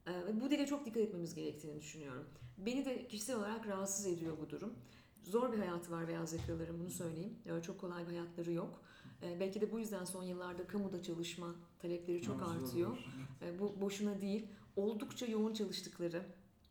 [0.06, 2.24] Ee, ve bu dile çok dikkat etmemiz gerektiğini düşünüyorum.
[2.58, 4.74] Beni de kişisel olarak rahatsız ediyor bu durum.
[5.22, 7.38] Zor bir hayatı var beyaz yakalıların bunu söyleyeyim.
[7.46, 8.80] Öyle çok kolay bir hayatları yok.
[9.22, 12.98] Ee, belki de bu yüzden son yıllarda kamuda çalışma talepleri çok Yalnız artıyor.
[13.42, 14.46] E, Bu boşuna değil.
[14.76, 16.22] Oldukça yoğun çalıştıkları,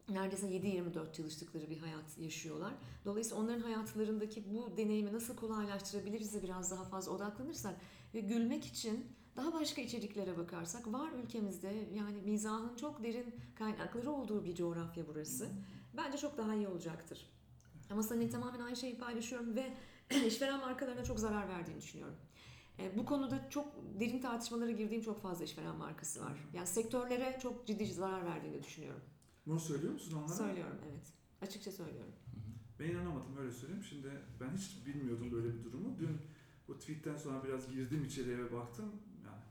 [0.09, 2.73] neredeyse 7-24 çalıştıkları bir hayat yaşıyorlar.
[3.05, 7.75] Dolayısıyla onların hayatlarındaki bu deneyimi nasıl kolaylaştırabiliriz de biraz daha fazla odaklanırsak
[8.13, 14.45] ve gülmek için daha başka içeriklere bakarsak var ülkemizde yani mizahın çok derin kaynakları olduğu
[14.45, 15.49] bir coğrafya burası.
[15.97, 17.29] Bence çok daha iyi olacaktır.
[17.89, 19.73] Ama seninle tamamen aynı şeyi paylaşıyorum ve
[20.27, 22.15] işveren markalarına çok zarar verdiğini düşünüyorum.
[22.79, 23.65] E, Bu konuda çok
[23.99, 26.37] derin tartışmalara girdiğim çok fazla işveren markası var.
[26.53, 29.01] Yani sektörlere çok ciddi zarar verdiğini düşünüyorum.
[29.47, 30.37] Bunu söylüyor musun onlara?
[30.37, 31.13] Söylüyorum evet.
[31.41, 32.11] Açıkça söylüyorum.
[32.79, 33.83] Ben inanamadım öyle söyleyeyim.
[33.83, 34.07] Şimdi
[34.39, 35.99] ben hiç bilmiyordum böyle bir durumu.
[35.99, 36.17] Dün
[36.67, 38.91] bu tweetten sonra biraz girdim içeriye ve baktım.
[39.25, 39.41] Yani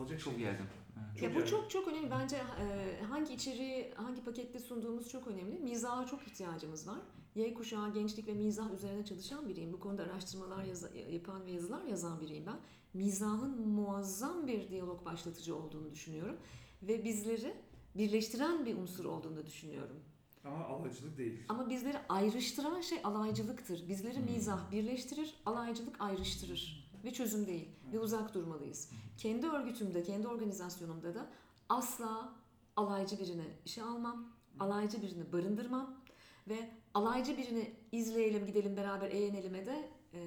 [0.00, 0.42] olacak Çok şey.
[0.42, 0.66] geldim.
[1.12, 1.22] Evet.
[1.22, 2.10] ya bu çok çok önemli.
[2.10, 5.58] Bence e, hangi içeriği, hangi pakette sunduğumuz çok önemli.
[5.58, 6.98] Mizaha çok ihtiyacımız var.
[7.38, 9.72] Y kuşağı, gençlik ve mizah üzerine çalışan biriyim.
[9.72, 10.64] Bu konuda araştırmalar
[11.12, 12.58] yapan ve yazılar yazan biriyim ben.
[12.94, 16.36] Mizahın muazzam bir diyalog başlatıcı olduğunu düşünüyorum.
[16.82, 17.54] Ve bizleri
[17.96, 19.96] birleştiren bir unsur olduğunu düşünüyorum.
[20.44, 21.44] Ama alaycılık değil.
[21.48, 23.88] Ama bizleri ayrıştıran şey alaycılıktır.
[23.88, 26.90] Bizleri mizah birleştirir, alaycılık ayrıştırır.
[27.04, 27.68] Ve çözüm değil.
[27.92, 28.90] Ve uzak durmalıyız.
[29.18, 31.30] Kendi örgütümde, kendi organizasyonumda da
[31.68, 32.34] asla
[32.76, 36.00] alaycı birine işe almam, alaycı birini barındırmam
[36.48, 40.18] ve alaycı birini izleyelim, gidelim beraber eğlenelim'e de e,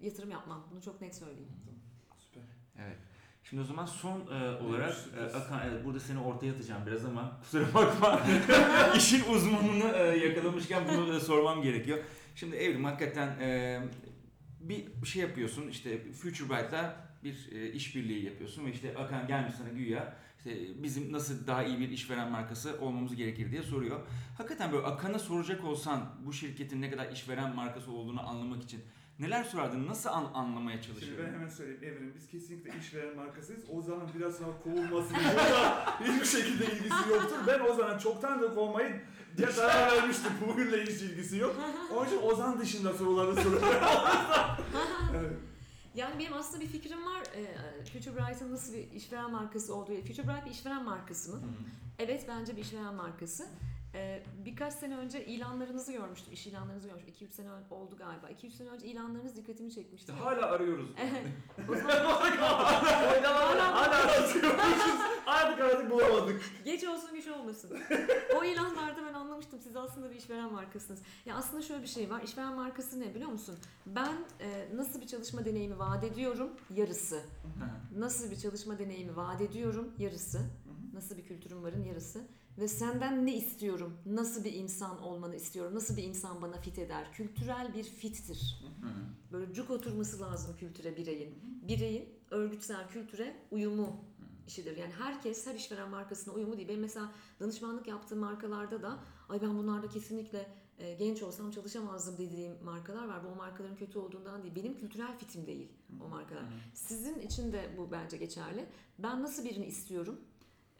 [0.00, 0.66] yatırım yapmam.
[0.70, 1.52] Bunu çok net söyleyeyim.
[2.18, 2.42] Süper.
[2.78, 2.96] Evet.
[3.44, 7.38] Şimdi o zaman son e, olarak e, Akan, evet, burada seni ortaya atacağım biraz ama
[7.42, 8.20] kusura bakma
[8.96, 11.98] işin uzmanını e, yakalamışken bunu e, sormam gerekiyor.
[12.34, 13.80] Şimdi Evrim hakikaten e,
[14.60, 19.68] bir şey yapıyorsun işte Future Bright'la bir e, işbirliği yapıyorsun ve işte Akan gelmiş sana
[19.68, 20.16] güya
[20.46, 24.00] işte bizim nasıl daha iyi bir işveren markası olmamız gerekir diye soruyor.
[24.38, 28.80] Hakikaten böyle Akan'a soracak olsan bu şirketin ne kadar işveren markası olduğunu anlamak için
[29.18, 29.86] neler sorardın?
[29.86, 31.34] Nasıl an- anlamaya Şimdi ben çalışırdın?
[31.34, 33.60] hemen söyleyeyim Evrim biz kesinlikle işveren markasıyız.
[33.70, 37.36] Ozan'ın biraz sonra kovulmasının burada hiçbir şekilde ilgisi yoktur.
[37.46, 39.00] Ben Ozan'a çoktan da kovmayı
[39.36, 40.32] diye karar vermiştim.
[40.48, 41.56] Bugünle hiç ilgisi yok.
[41.94, 43.68] Onun için Ozan dışında soruları soruyorum.
[45.16, 45.32] evet.
[45.94, 47.22] Yani benim aslında bir fikrim var.
[47.36, 49.94] Ee, Future Bright'ın nasıl bir işveren markası olduğu.
[49.94, 51.40] Future Bright bir işveren markası mı?
[51.98, 53.46] Evet bence bir işveren markası.
[53.94, 56.32] Ee, birkaç sene önce ilanlarınızı görmüştüm.
[56.32, 57.14] İş ilanlarınızı görmüştüm.
[57.28, 58.30] 2-3 sene oldu galiba.
[58.30, 60.12] 2-3 sene önce ilanlarınız dikkatimi çekmişti.
[60.12, 60.86] İşte hala arıyoruz.
[61.68, 64.42] O zaman hala arıyormuşuz.
[65.26, 66.42] Artık artık bulamadık.
[66.64, 67.78] geç olsun güç olmasın.
[68.40, 71.02] O ilanlarda ben anlamıştım siz aslında bir işveren markasınız.
[71.26, 72.22] Ya aslında şöyle bir şey var.
[72.22, 73.58] İşveren markası ne biliyor musun?
[73.86, 76.50] Ben e, nasıl bir çalışma deneyimi vaat ediyorum?
[76.70, 77.22] Yarısı.
[77.98, 79.92] Nasıl bir çalışma deneyimi vaat ediyorum?
[79.98, 80.40] Yarısı.
[80.94, 82.20] Nasıl bir kültürüm varın yarısı.
[82.58, 83.96] Ve senden ne istiyorum?
[84.06, 85.74] Nasıl bir insan olmanı istiyorum?
[85.74, 87.12] Nasıl bir insan bana fit eder?
[87.12, 88.64] Kültürel bir fittir.
[89.32, 91.34] Böyle cuk oturması lazım kültüre bireyin.
[91.68, 94.04] Bireyin örgütsel kültüre uyumu
[94.46, 94.76] işidir.
[94.76, 96.68] Yani herkes her işveren markasına uyumu değil.
[96.68, 98.98] Benim mesela danışmanlık yaptığım markalarda da
[99.28, 100.46] ay ben bunlarda kesinlikle
[100.78, 103.24] e, genç olsam çalışamazdım dediğim markalar var.
[103.24, 104.54] Bu o markaların kötü olduğundan değil.
[104.54, 105.68] Benim kültürel fitim değil
[106.00, 106.44] o markalar.
[106.74, 108.66] Sizin için de bu bence geçerli.
[108.98, 110.20] Ben nasıl birini istiyorum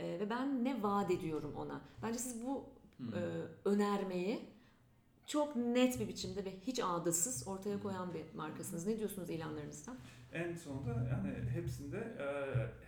[0.03, 1.80] e, ve ben ne vaat ediyorum ona.
[2.03, 2.64] Bence siz bu
[3.00, 3.20] e,
[3.64, 4.40] önermeyi
[5.26, 8.86] çok net bir biçimde ve hiç ağdasız ortaya koyan bir markasınız.
[8.86, 9.96] Ne diyorsunuz ilanlarınızdan?
[10.32, 12.26] En sonunda yani hepsinde e,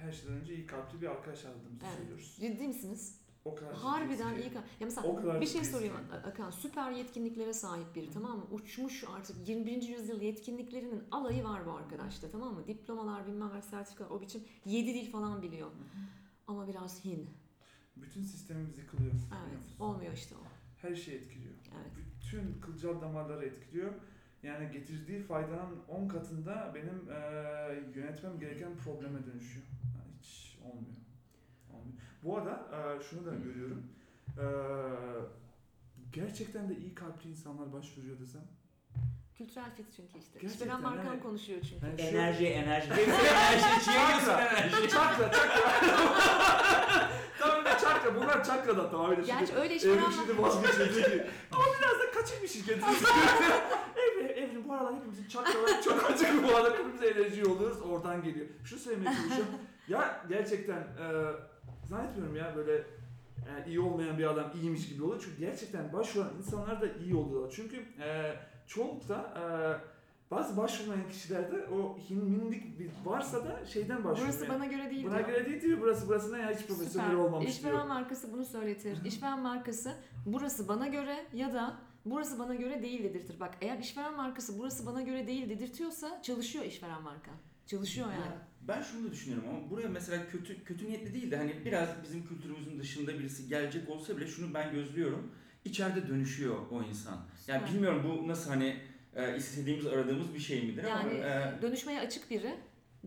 [0.04, 1.96] her şeyden önce iyi kalpli bir arkadaş aradığımızı Evet.
[1.96, 2.36] söylüyoruz.
[2.40, 3.20] Ciddi misiniz?
[3.44, 4.48] O kadar Harbiden iyi.
[4.50, 5.94] ka- Ya mesela O kadar bir şey ciddi sorayım.
[6.12, 6.50] A- Akan.
[6.50, 8.44] Süper yetkinliklere sahip biri tamam mı?
[8.50, 9.82] Uçmuş artık 21.
[9.82, 12.66] yüzyıl yetkinliklerinin alayı var bu arkadaşta tamam mı?
[12.66, 15.70] Diplomalar bilmem ne sertifikalar o biçim 7 dil falan biliyor.
[16.46, 17.30] Ama biraz hin.
[17.96, 19.12] Bütün sistemimiz yıkılıyor.
[19.12, 19.80] Evet.
[19.80, 20.44] Olmuyor işte o.
[20.88, 21.54] Her şeyi etkiliyor.
[21.76, 21.92] Evet.
[21.96, 23.92] Bütün kılcal damarları etkiliyor.
[24.42, 29.66] Yani getirdiği faydanın 10 katında benim eee, yönetmem gereken probleme dönüşüyor.
[29.96, 30.96] Yani hiç olmuyor.
[31.72, 31.98] olmuyor.
[32.24, 33.82] Bu arada eee, şunu da görüyorum.
[34.38, 34.44] Eee,
[36.12, 38.42] gerçekten de iyi kalpli insanlar başvuruyor desem.
[39.38, 40.38] Kültürel fit çünkü işte.
[40.40, 41.86] Gerçekten İşveren markan yani- konuşuyor çünkü.
[41.86, 42.90] Yani şu- Enerji, enerji.
[42.92, 43.84] Enerji.
[43.84, 44.42] Çakra.
[44.42, 44.88] enerji.
[44.88, 45.60] Çakra, çakra.
[47.40, 48.14] tamam da çakra.
[48.14, 49.38] Bunlar çakradan tamam öyle şimdi.
[49.38, 52.78] Gerçi öyle işveren Evrim şimdi ki ama biraz da kaçık bir şirket.
[53.96, 58.46] Evrim, Evrim bu aralar hepimizin çakraları çok açık bu arada hepimiz enerji oluyoruz oradan geliyor.
[58.64, 59.54] Şu söylemeye çalışıyorum.
[59.88, 61.06] ya gerçekten e,
[61.88, 65.22] zannetmiyorum ya böyle e, iyi olmayan bir adam iyiymiş gibi oluyor.
[65.24, 67.52] Çünkü gerçekten başvuran insanlar da iyi oluyorlar.
[67.56, 68.34] Çünkü e,
[68.66, 69.42] çoğunlukla e,
[70.30, 74.26] bazı başvurmayan kişilerde o hinminlik bir varsa da şeyden başvuruyor.
[74.28, 75.28] Burası bana göre değil Buna diyor.
[75.28, 75.80] göre değil diyor.
[75.80, 77.22] Burası burasına ya hiç profesyonel Süper.
[77.24, 77.86] olmamış İşveren diyor.
[77.86, 78.98] markası bunu söyletir.
[79.04, 79.94] İşveren markası
[80.26, 83.40] burası bana göre ya da burası bana göre değil dedirtir.
[83.40, 87.30] Bak eğer işveren markası burası bana göre değil dedirtiyorsa çalışıyor işveren marka.
[87.66, 88.20] Çalışıyor yani.
[88.20, 88.38] Ya,
[88.68, 92.26] Ben şunu da düşünüyorum ama buraya mesela kötü kötü niyetli değil de hani biraz bizim
[92.26, 95.32] kültürümüzün dışında birisi gelecek olsa bile şunu ben gözlüyorum.
[95.64, 97.18] İçeride dönüşüyor o insan.
[97.46, 97.74] Yani Süper.
[97.74, 98.76] bilmiyorum bu nasıl hani
[99.16, 102.54] e, istediğimiz aradığımız bir şey midir ama Yani e, dönüşmeye açık biri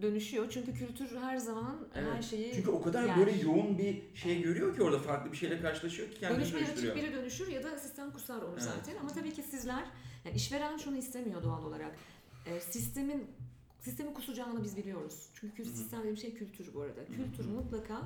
[0.01, 0.47] dönüşüyor.
[0.49, 2.23] Çünkü kültür her zaman her Evet.
[2.23, 3.17] şeyi çünkü o kadar yer.
[3.17, 6.95] böyle yoğun bir şey görüyor ki orada farklı bir şeyle karşılaşıyor ki kendini Dönüşmeye açık
[6.95, 8.63] biri dönüşür ya da sistem kusar onu Evet.
[8.63, 8.95] zaten.
[9.01, 9.83] Ama tabii ki sizler,
[10.25, 11.95] yani işveren şunu istemiyor doğal olarak.
[12.45, 13.27] Ee, sistemin
[13.79, 15.29] sistemin kusacağını biz biliyoruz.
[15.33, 15.73] Çünkü Hı hı.
[15.73, 17.05] sistem dediğim şey kültür bu arada.
[17.05, 18.01] Kültür mutlaka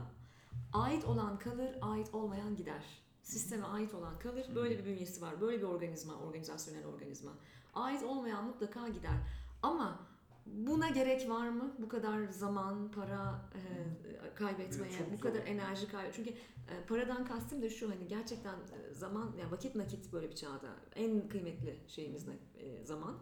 [0.74, 2.84] ait olan kalır, ait olmayan gider.
[3.24, 4.46] Sisteme ait olan kalır.
[4.56, 5.42] Böyle bir bünyesi var.
[5.42, 7.32] Böyle bir organizma, organizasyonel organizma.
[7.74, 9.18] Ait olmayan mutlaka gider.
[9.64, 10.00] Ama
[10.46, 11.72] buna gerek var mı?
[11.80, 13.62] Bu kadar zaman, para e,
[14.36, 15.24] kaybetmeye, çok bu zor.
[15.24, 16.14] kadar enerji kaybetmeye.
[16.14, 16.30] Çünkü
[16.70, 18.56] e, paradan kastım da şu hani gerçekten
[18.92, 22.34] zaman, yani vakit nakit böyle bir çağda en kıymetli şeyimiz ne?
[22.58, 23.18] E, zaman.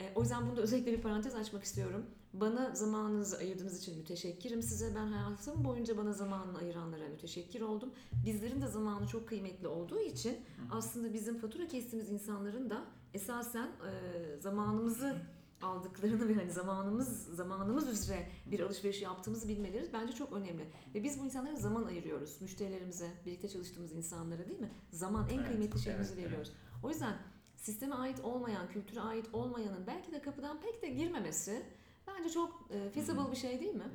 [0.00, 2.06] E, o yüzden bunda özellikle bir parantez açmak istiyorum.
[2.32, 4.94] Bana zamanınızı ayırdığınız için müteşekkirim size.
[4.94, 7.92] Ben hayatım boyunca bana zamanını ayıranlara müteşekkir oldum.
[8.26, 10.38] Bizlerin de zamanı çok kıymetli olduğu için
[10.70, 12.84] aslında bizim fatura kestiğimiz insanların da
[13.14, 15.16] esasen e, zamanımızı
[15.62, 20.66] aldıklarını ve hani zamanımız zamanımız üzere bir alışveriş yaptığımızı bilmeleri bence çok önemli.
[20.94, 22.40] Ve biz bu insanlara zaman ayırıyoruz.
[22.40, 24.70] Müşterilerimize, birlikte çalıştığımız insanlara değil mi?
[24.92, 26.52] Zaman en Evet, kıymetli şeyimizi evet, veriyoruz.
[26.82, 27.14] O yüzden
[27.60, 31.62] sisteme ait olmayan, kültüre ait olmayanın belki de kapıdan pek de girmemesi
[32.06, 33.88] bence çok e, feasible bir şey değil mi?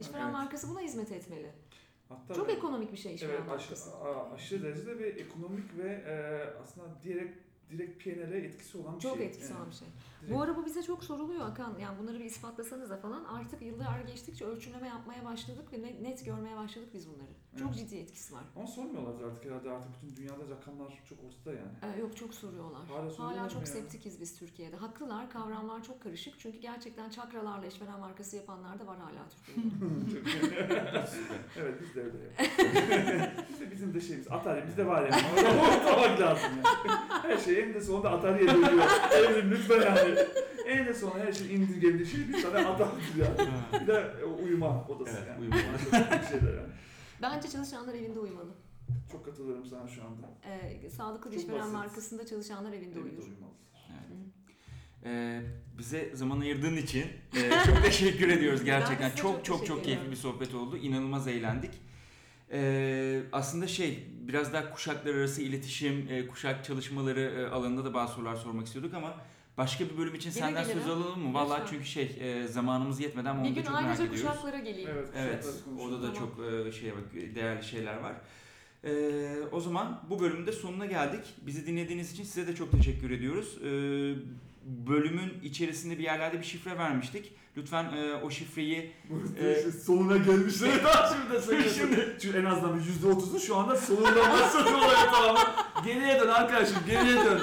[0.00, 0.32] İşveren Evet.
[0.32, 1.50] markası buna hizmet etmeli.
[2.08, 3.94] Hatta Çok ben- ekonomik bir şey işveren Evet markası.
[3.96, 6.14] a- aşırı derecede bir ekonomik ve e,
[6.62, 9.26] aslında direkt direkt P&L'e etkisi olan bir Çok şey.
[9.26, 9.88] etkisi Yani olan bir şey.
[10.22, 11.78] direkt- Bu ara bu bize çok soruluyor Akan.
[11.80, 16.56] Yani bunları bir ispatlasanız da falan artık yıllar geçtikçe ölçümleme yapmaya başladık ve net- görmeye
[16.56, 17.30] başladık biz bunları.
[17.58, 17.78] Çok Evet.
[17.78, 18.42] ciddi etkisi var.
[18.56, 21.94] Ama sormuyorlar artık herhalde artık bütün dünyada rakamlar çok ortada yani.
[21.96, 22.84] Ee, yok çok soruyorlar.
[22.88, 23.74] Hala Hala, soruyorlar çok mı ya?
[23.74, 24.76] septikiz biz Türkiye'de.
[24.76, 26.34] Haklılar, kavramlar çok karışık.
[26.40, 29.70] Çünkü gerçekten çakralarla işveren markası yapanlar da var hala Türkiye'de.
[31.58, 32.12] evet biz de öyle
[33.60, 35.22] de bizim de şeyimiz Atari bizde var yani.
[35.32, 36.96] Onu unutmamak lazım yani.
[37.22, 38.84] Her şey en de sonunda Atari'ye dönüyor.
[39.16, 40.18] Evrim lütfen yani.
[40.66, 43.50] En de sonunda her şey indirgemli şey bir tane Atari'dir yani.
[43.82, 45.40] Bir de e, uyuma odası Evet, yani.
[45.40, 45.56] uyuma
[46.30, 46.72] şeyler yani.
[47.22, 48.50] Bence çalışanlar evinde uyumalı.
[49.12, 50.26] Çok katılıyorum sana şu anda.
[50.48, 51.72] Ee, sağlıklı Çok işveren basit.
[51.74, 53.18] markasında çalışanlar evinde Evde uyur.
[53.18, 53.50] uyumalı.
[55.04, 55.40] Ee,
[55.78, 57.04] bize zaman ayırdığın için
[57.36, 59.10] e, çok teşekkür ediyoruz gerçekten.
[59.10, 60.76] Çok çok çok çok keyifli bir sohbet oldu.
[60.76, 61.70] İnanılmaz eğlendik.
[62.52, 68.12] Ee, aslında şey biraz daha kuşaklar arası iletişim, e, kuşak çalışmaları e, alanında da bazı
[68.14, 69.14] sorular sormak istiyorduk ama
[69.58, 70.80] başka bir bölüm için senden gelirim.
[70.82, 71.34] söz alalım mı?
[71.34, 71.72] Vallahi Lütfen.
[71.76, 74.22] çünkü şey e, zamanımız yetmeden ama Bir onu da gün çok merak ayrıca ediyoruz.
[74.30, 74.90] kuşaklara geleyim.
[74.92, 75.46] Evet, Evet,
[75.80, 76.38] orada da çok
[76.68, 78.14] e, şey bak değerli şeyler var.
[78.84, 81.24] Ee, o zaman bu bölümün de sonuna geldik.
[81.46, 83.58] Bizi dinlediğiniz için size de çok teşekkür ediyoruz.
[83.64, 83.66] Ee,
[84.86, 87.32] bölümün içerisinde bir yerlerde bir şifre vermiştik.
[87.56, 88.92] Lütfen e, o şifreyi
[89.56, 90.70] işte sonuna gelmişler.
[91.48, 91.70] Şimdi de.
[91.70, 95.36] Şimdi- Çünkü en azından bir yüzde otuzu şu anda sonunda olaya tamam.
[95.84, 97.40] Geriye dön arkadaşım geriye dön.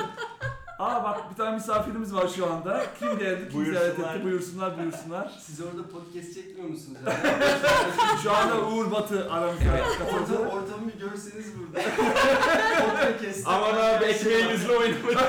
[0.79, 2.85] Aa bak bir tane misafirimiz var şu anda.
[2.99, 3.49] Kim geldi?
[3.51, 4.23] Kim ziyaret etti?
[4.23, 5.31] Buyursunlar buyursunlar.
[5.45, 7.13] Siz orada podcast çekmiyor musunuz ya?
[8.23, 9.97] Şu anda Uğur Batı aramıza Evet.
[9.99, 10.37] katıldı.
[10.39, 11.79] Ortam, ortamı bir görseniz burada.
[12.79, 15.19] Podcast'ten aman abi şey ekmeğimizle oynamayın.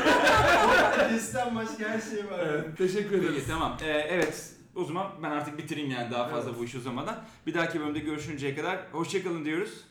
[0.91, 2.39] Podcast'ten başka her şey var.
[2.47, 3.33] Evet, teşekkür ederiz.
[3.35, 3.77] Peki tamam.
[3.83, 6.61] Ee, evet o zaman ben artık bitireyim yani daha fazla Evet.
[6.61, 7.17] bu işi uzamadan.
[7.47, 9.85] Bir dahaki bölümde görüşünceye kadar hoşçakalın diyoruz.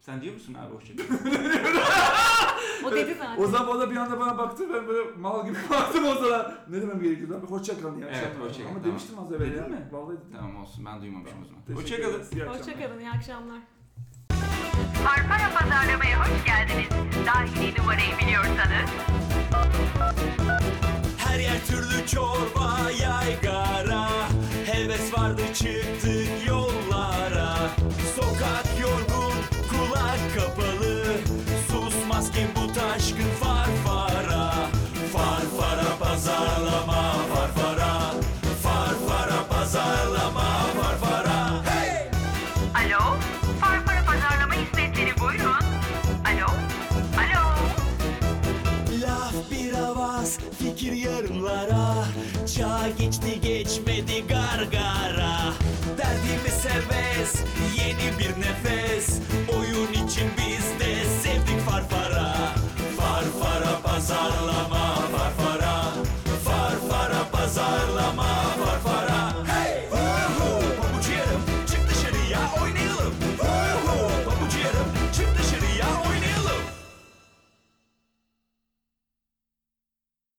[0.00, 1.20] Sen diyor musun abi hoşçakalın?
[2.84, 3.42] O dedi zaten.
[3.42, 6.54] O zaman o da bir anda bana baktı ben böyle mal gibi baktım o zaman.
[6.68, 7.46] Ne demem gerekiyordu abi?
[7.46, 8.06] Hoşça kalın ya.
[8.08, 8.84] Evet, hoşça kalın, Ama tamam.
[8.84, 9.68] demiştim az evvel Dedin ya.
[9.68, 9.88] mi?
[9.92, 10.26] Vallahi dedim.
[10.36, 11.80] tamam olsun ben duymamışım o zaman.
[11.82, 12.18] Hoşçakalın.
[12.58, 13.58] Hoşçakalın, iyi akşamlar.
[15.04, 16.88] Farfara pazarlamaya hoş geldiniz.
[17.26, 18.90] Dahili numarayı biliyorsanız
[21.40, 24.08] yer türlü çorba yaygara.
[24.66, 27.56] Heves vardı çıktık yollara.
[28.16, 29.34] Sokak yorgun
[29.70, 31.04] kulak kapalı.
[31.70, 32.59] Susmaz ki bu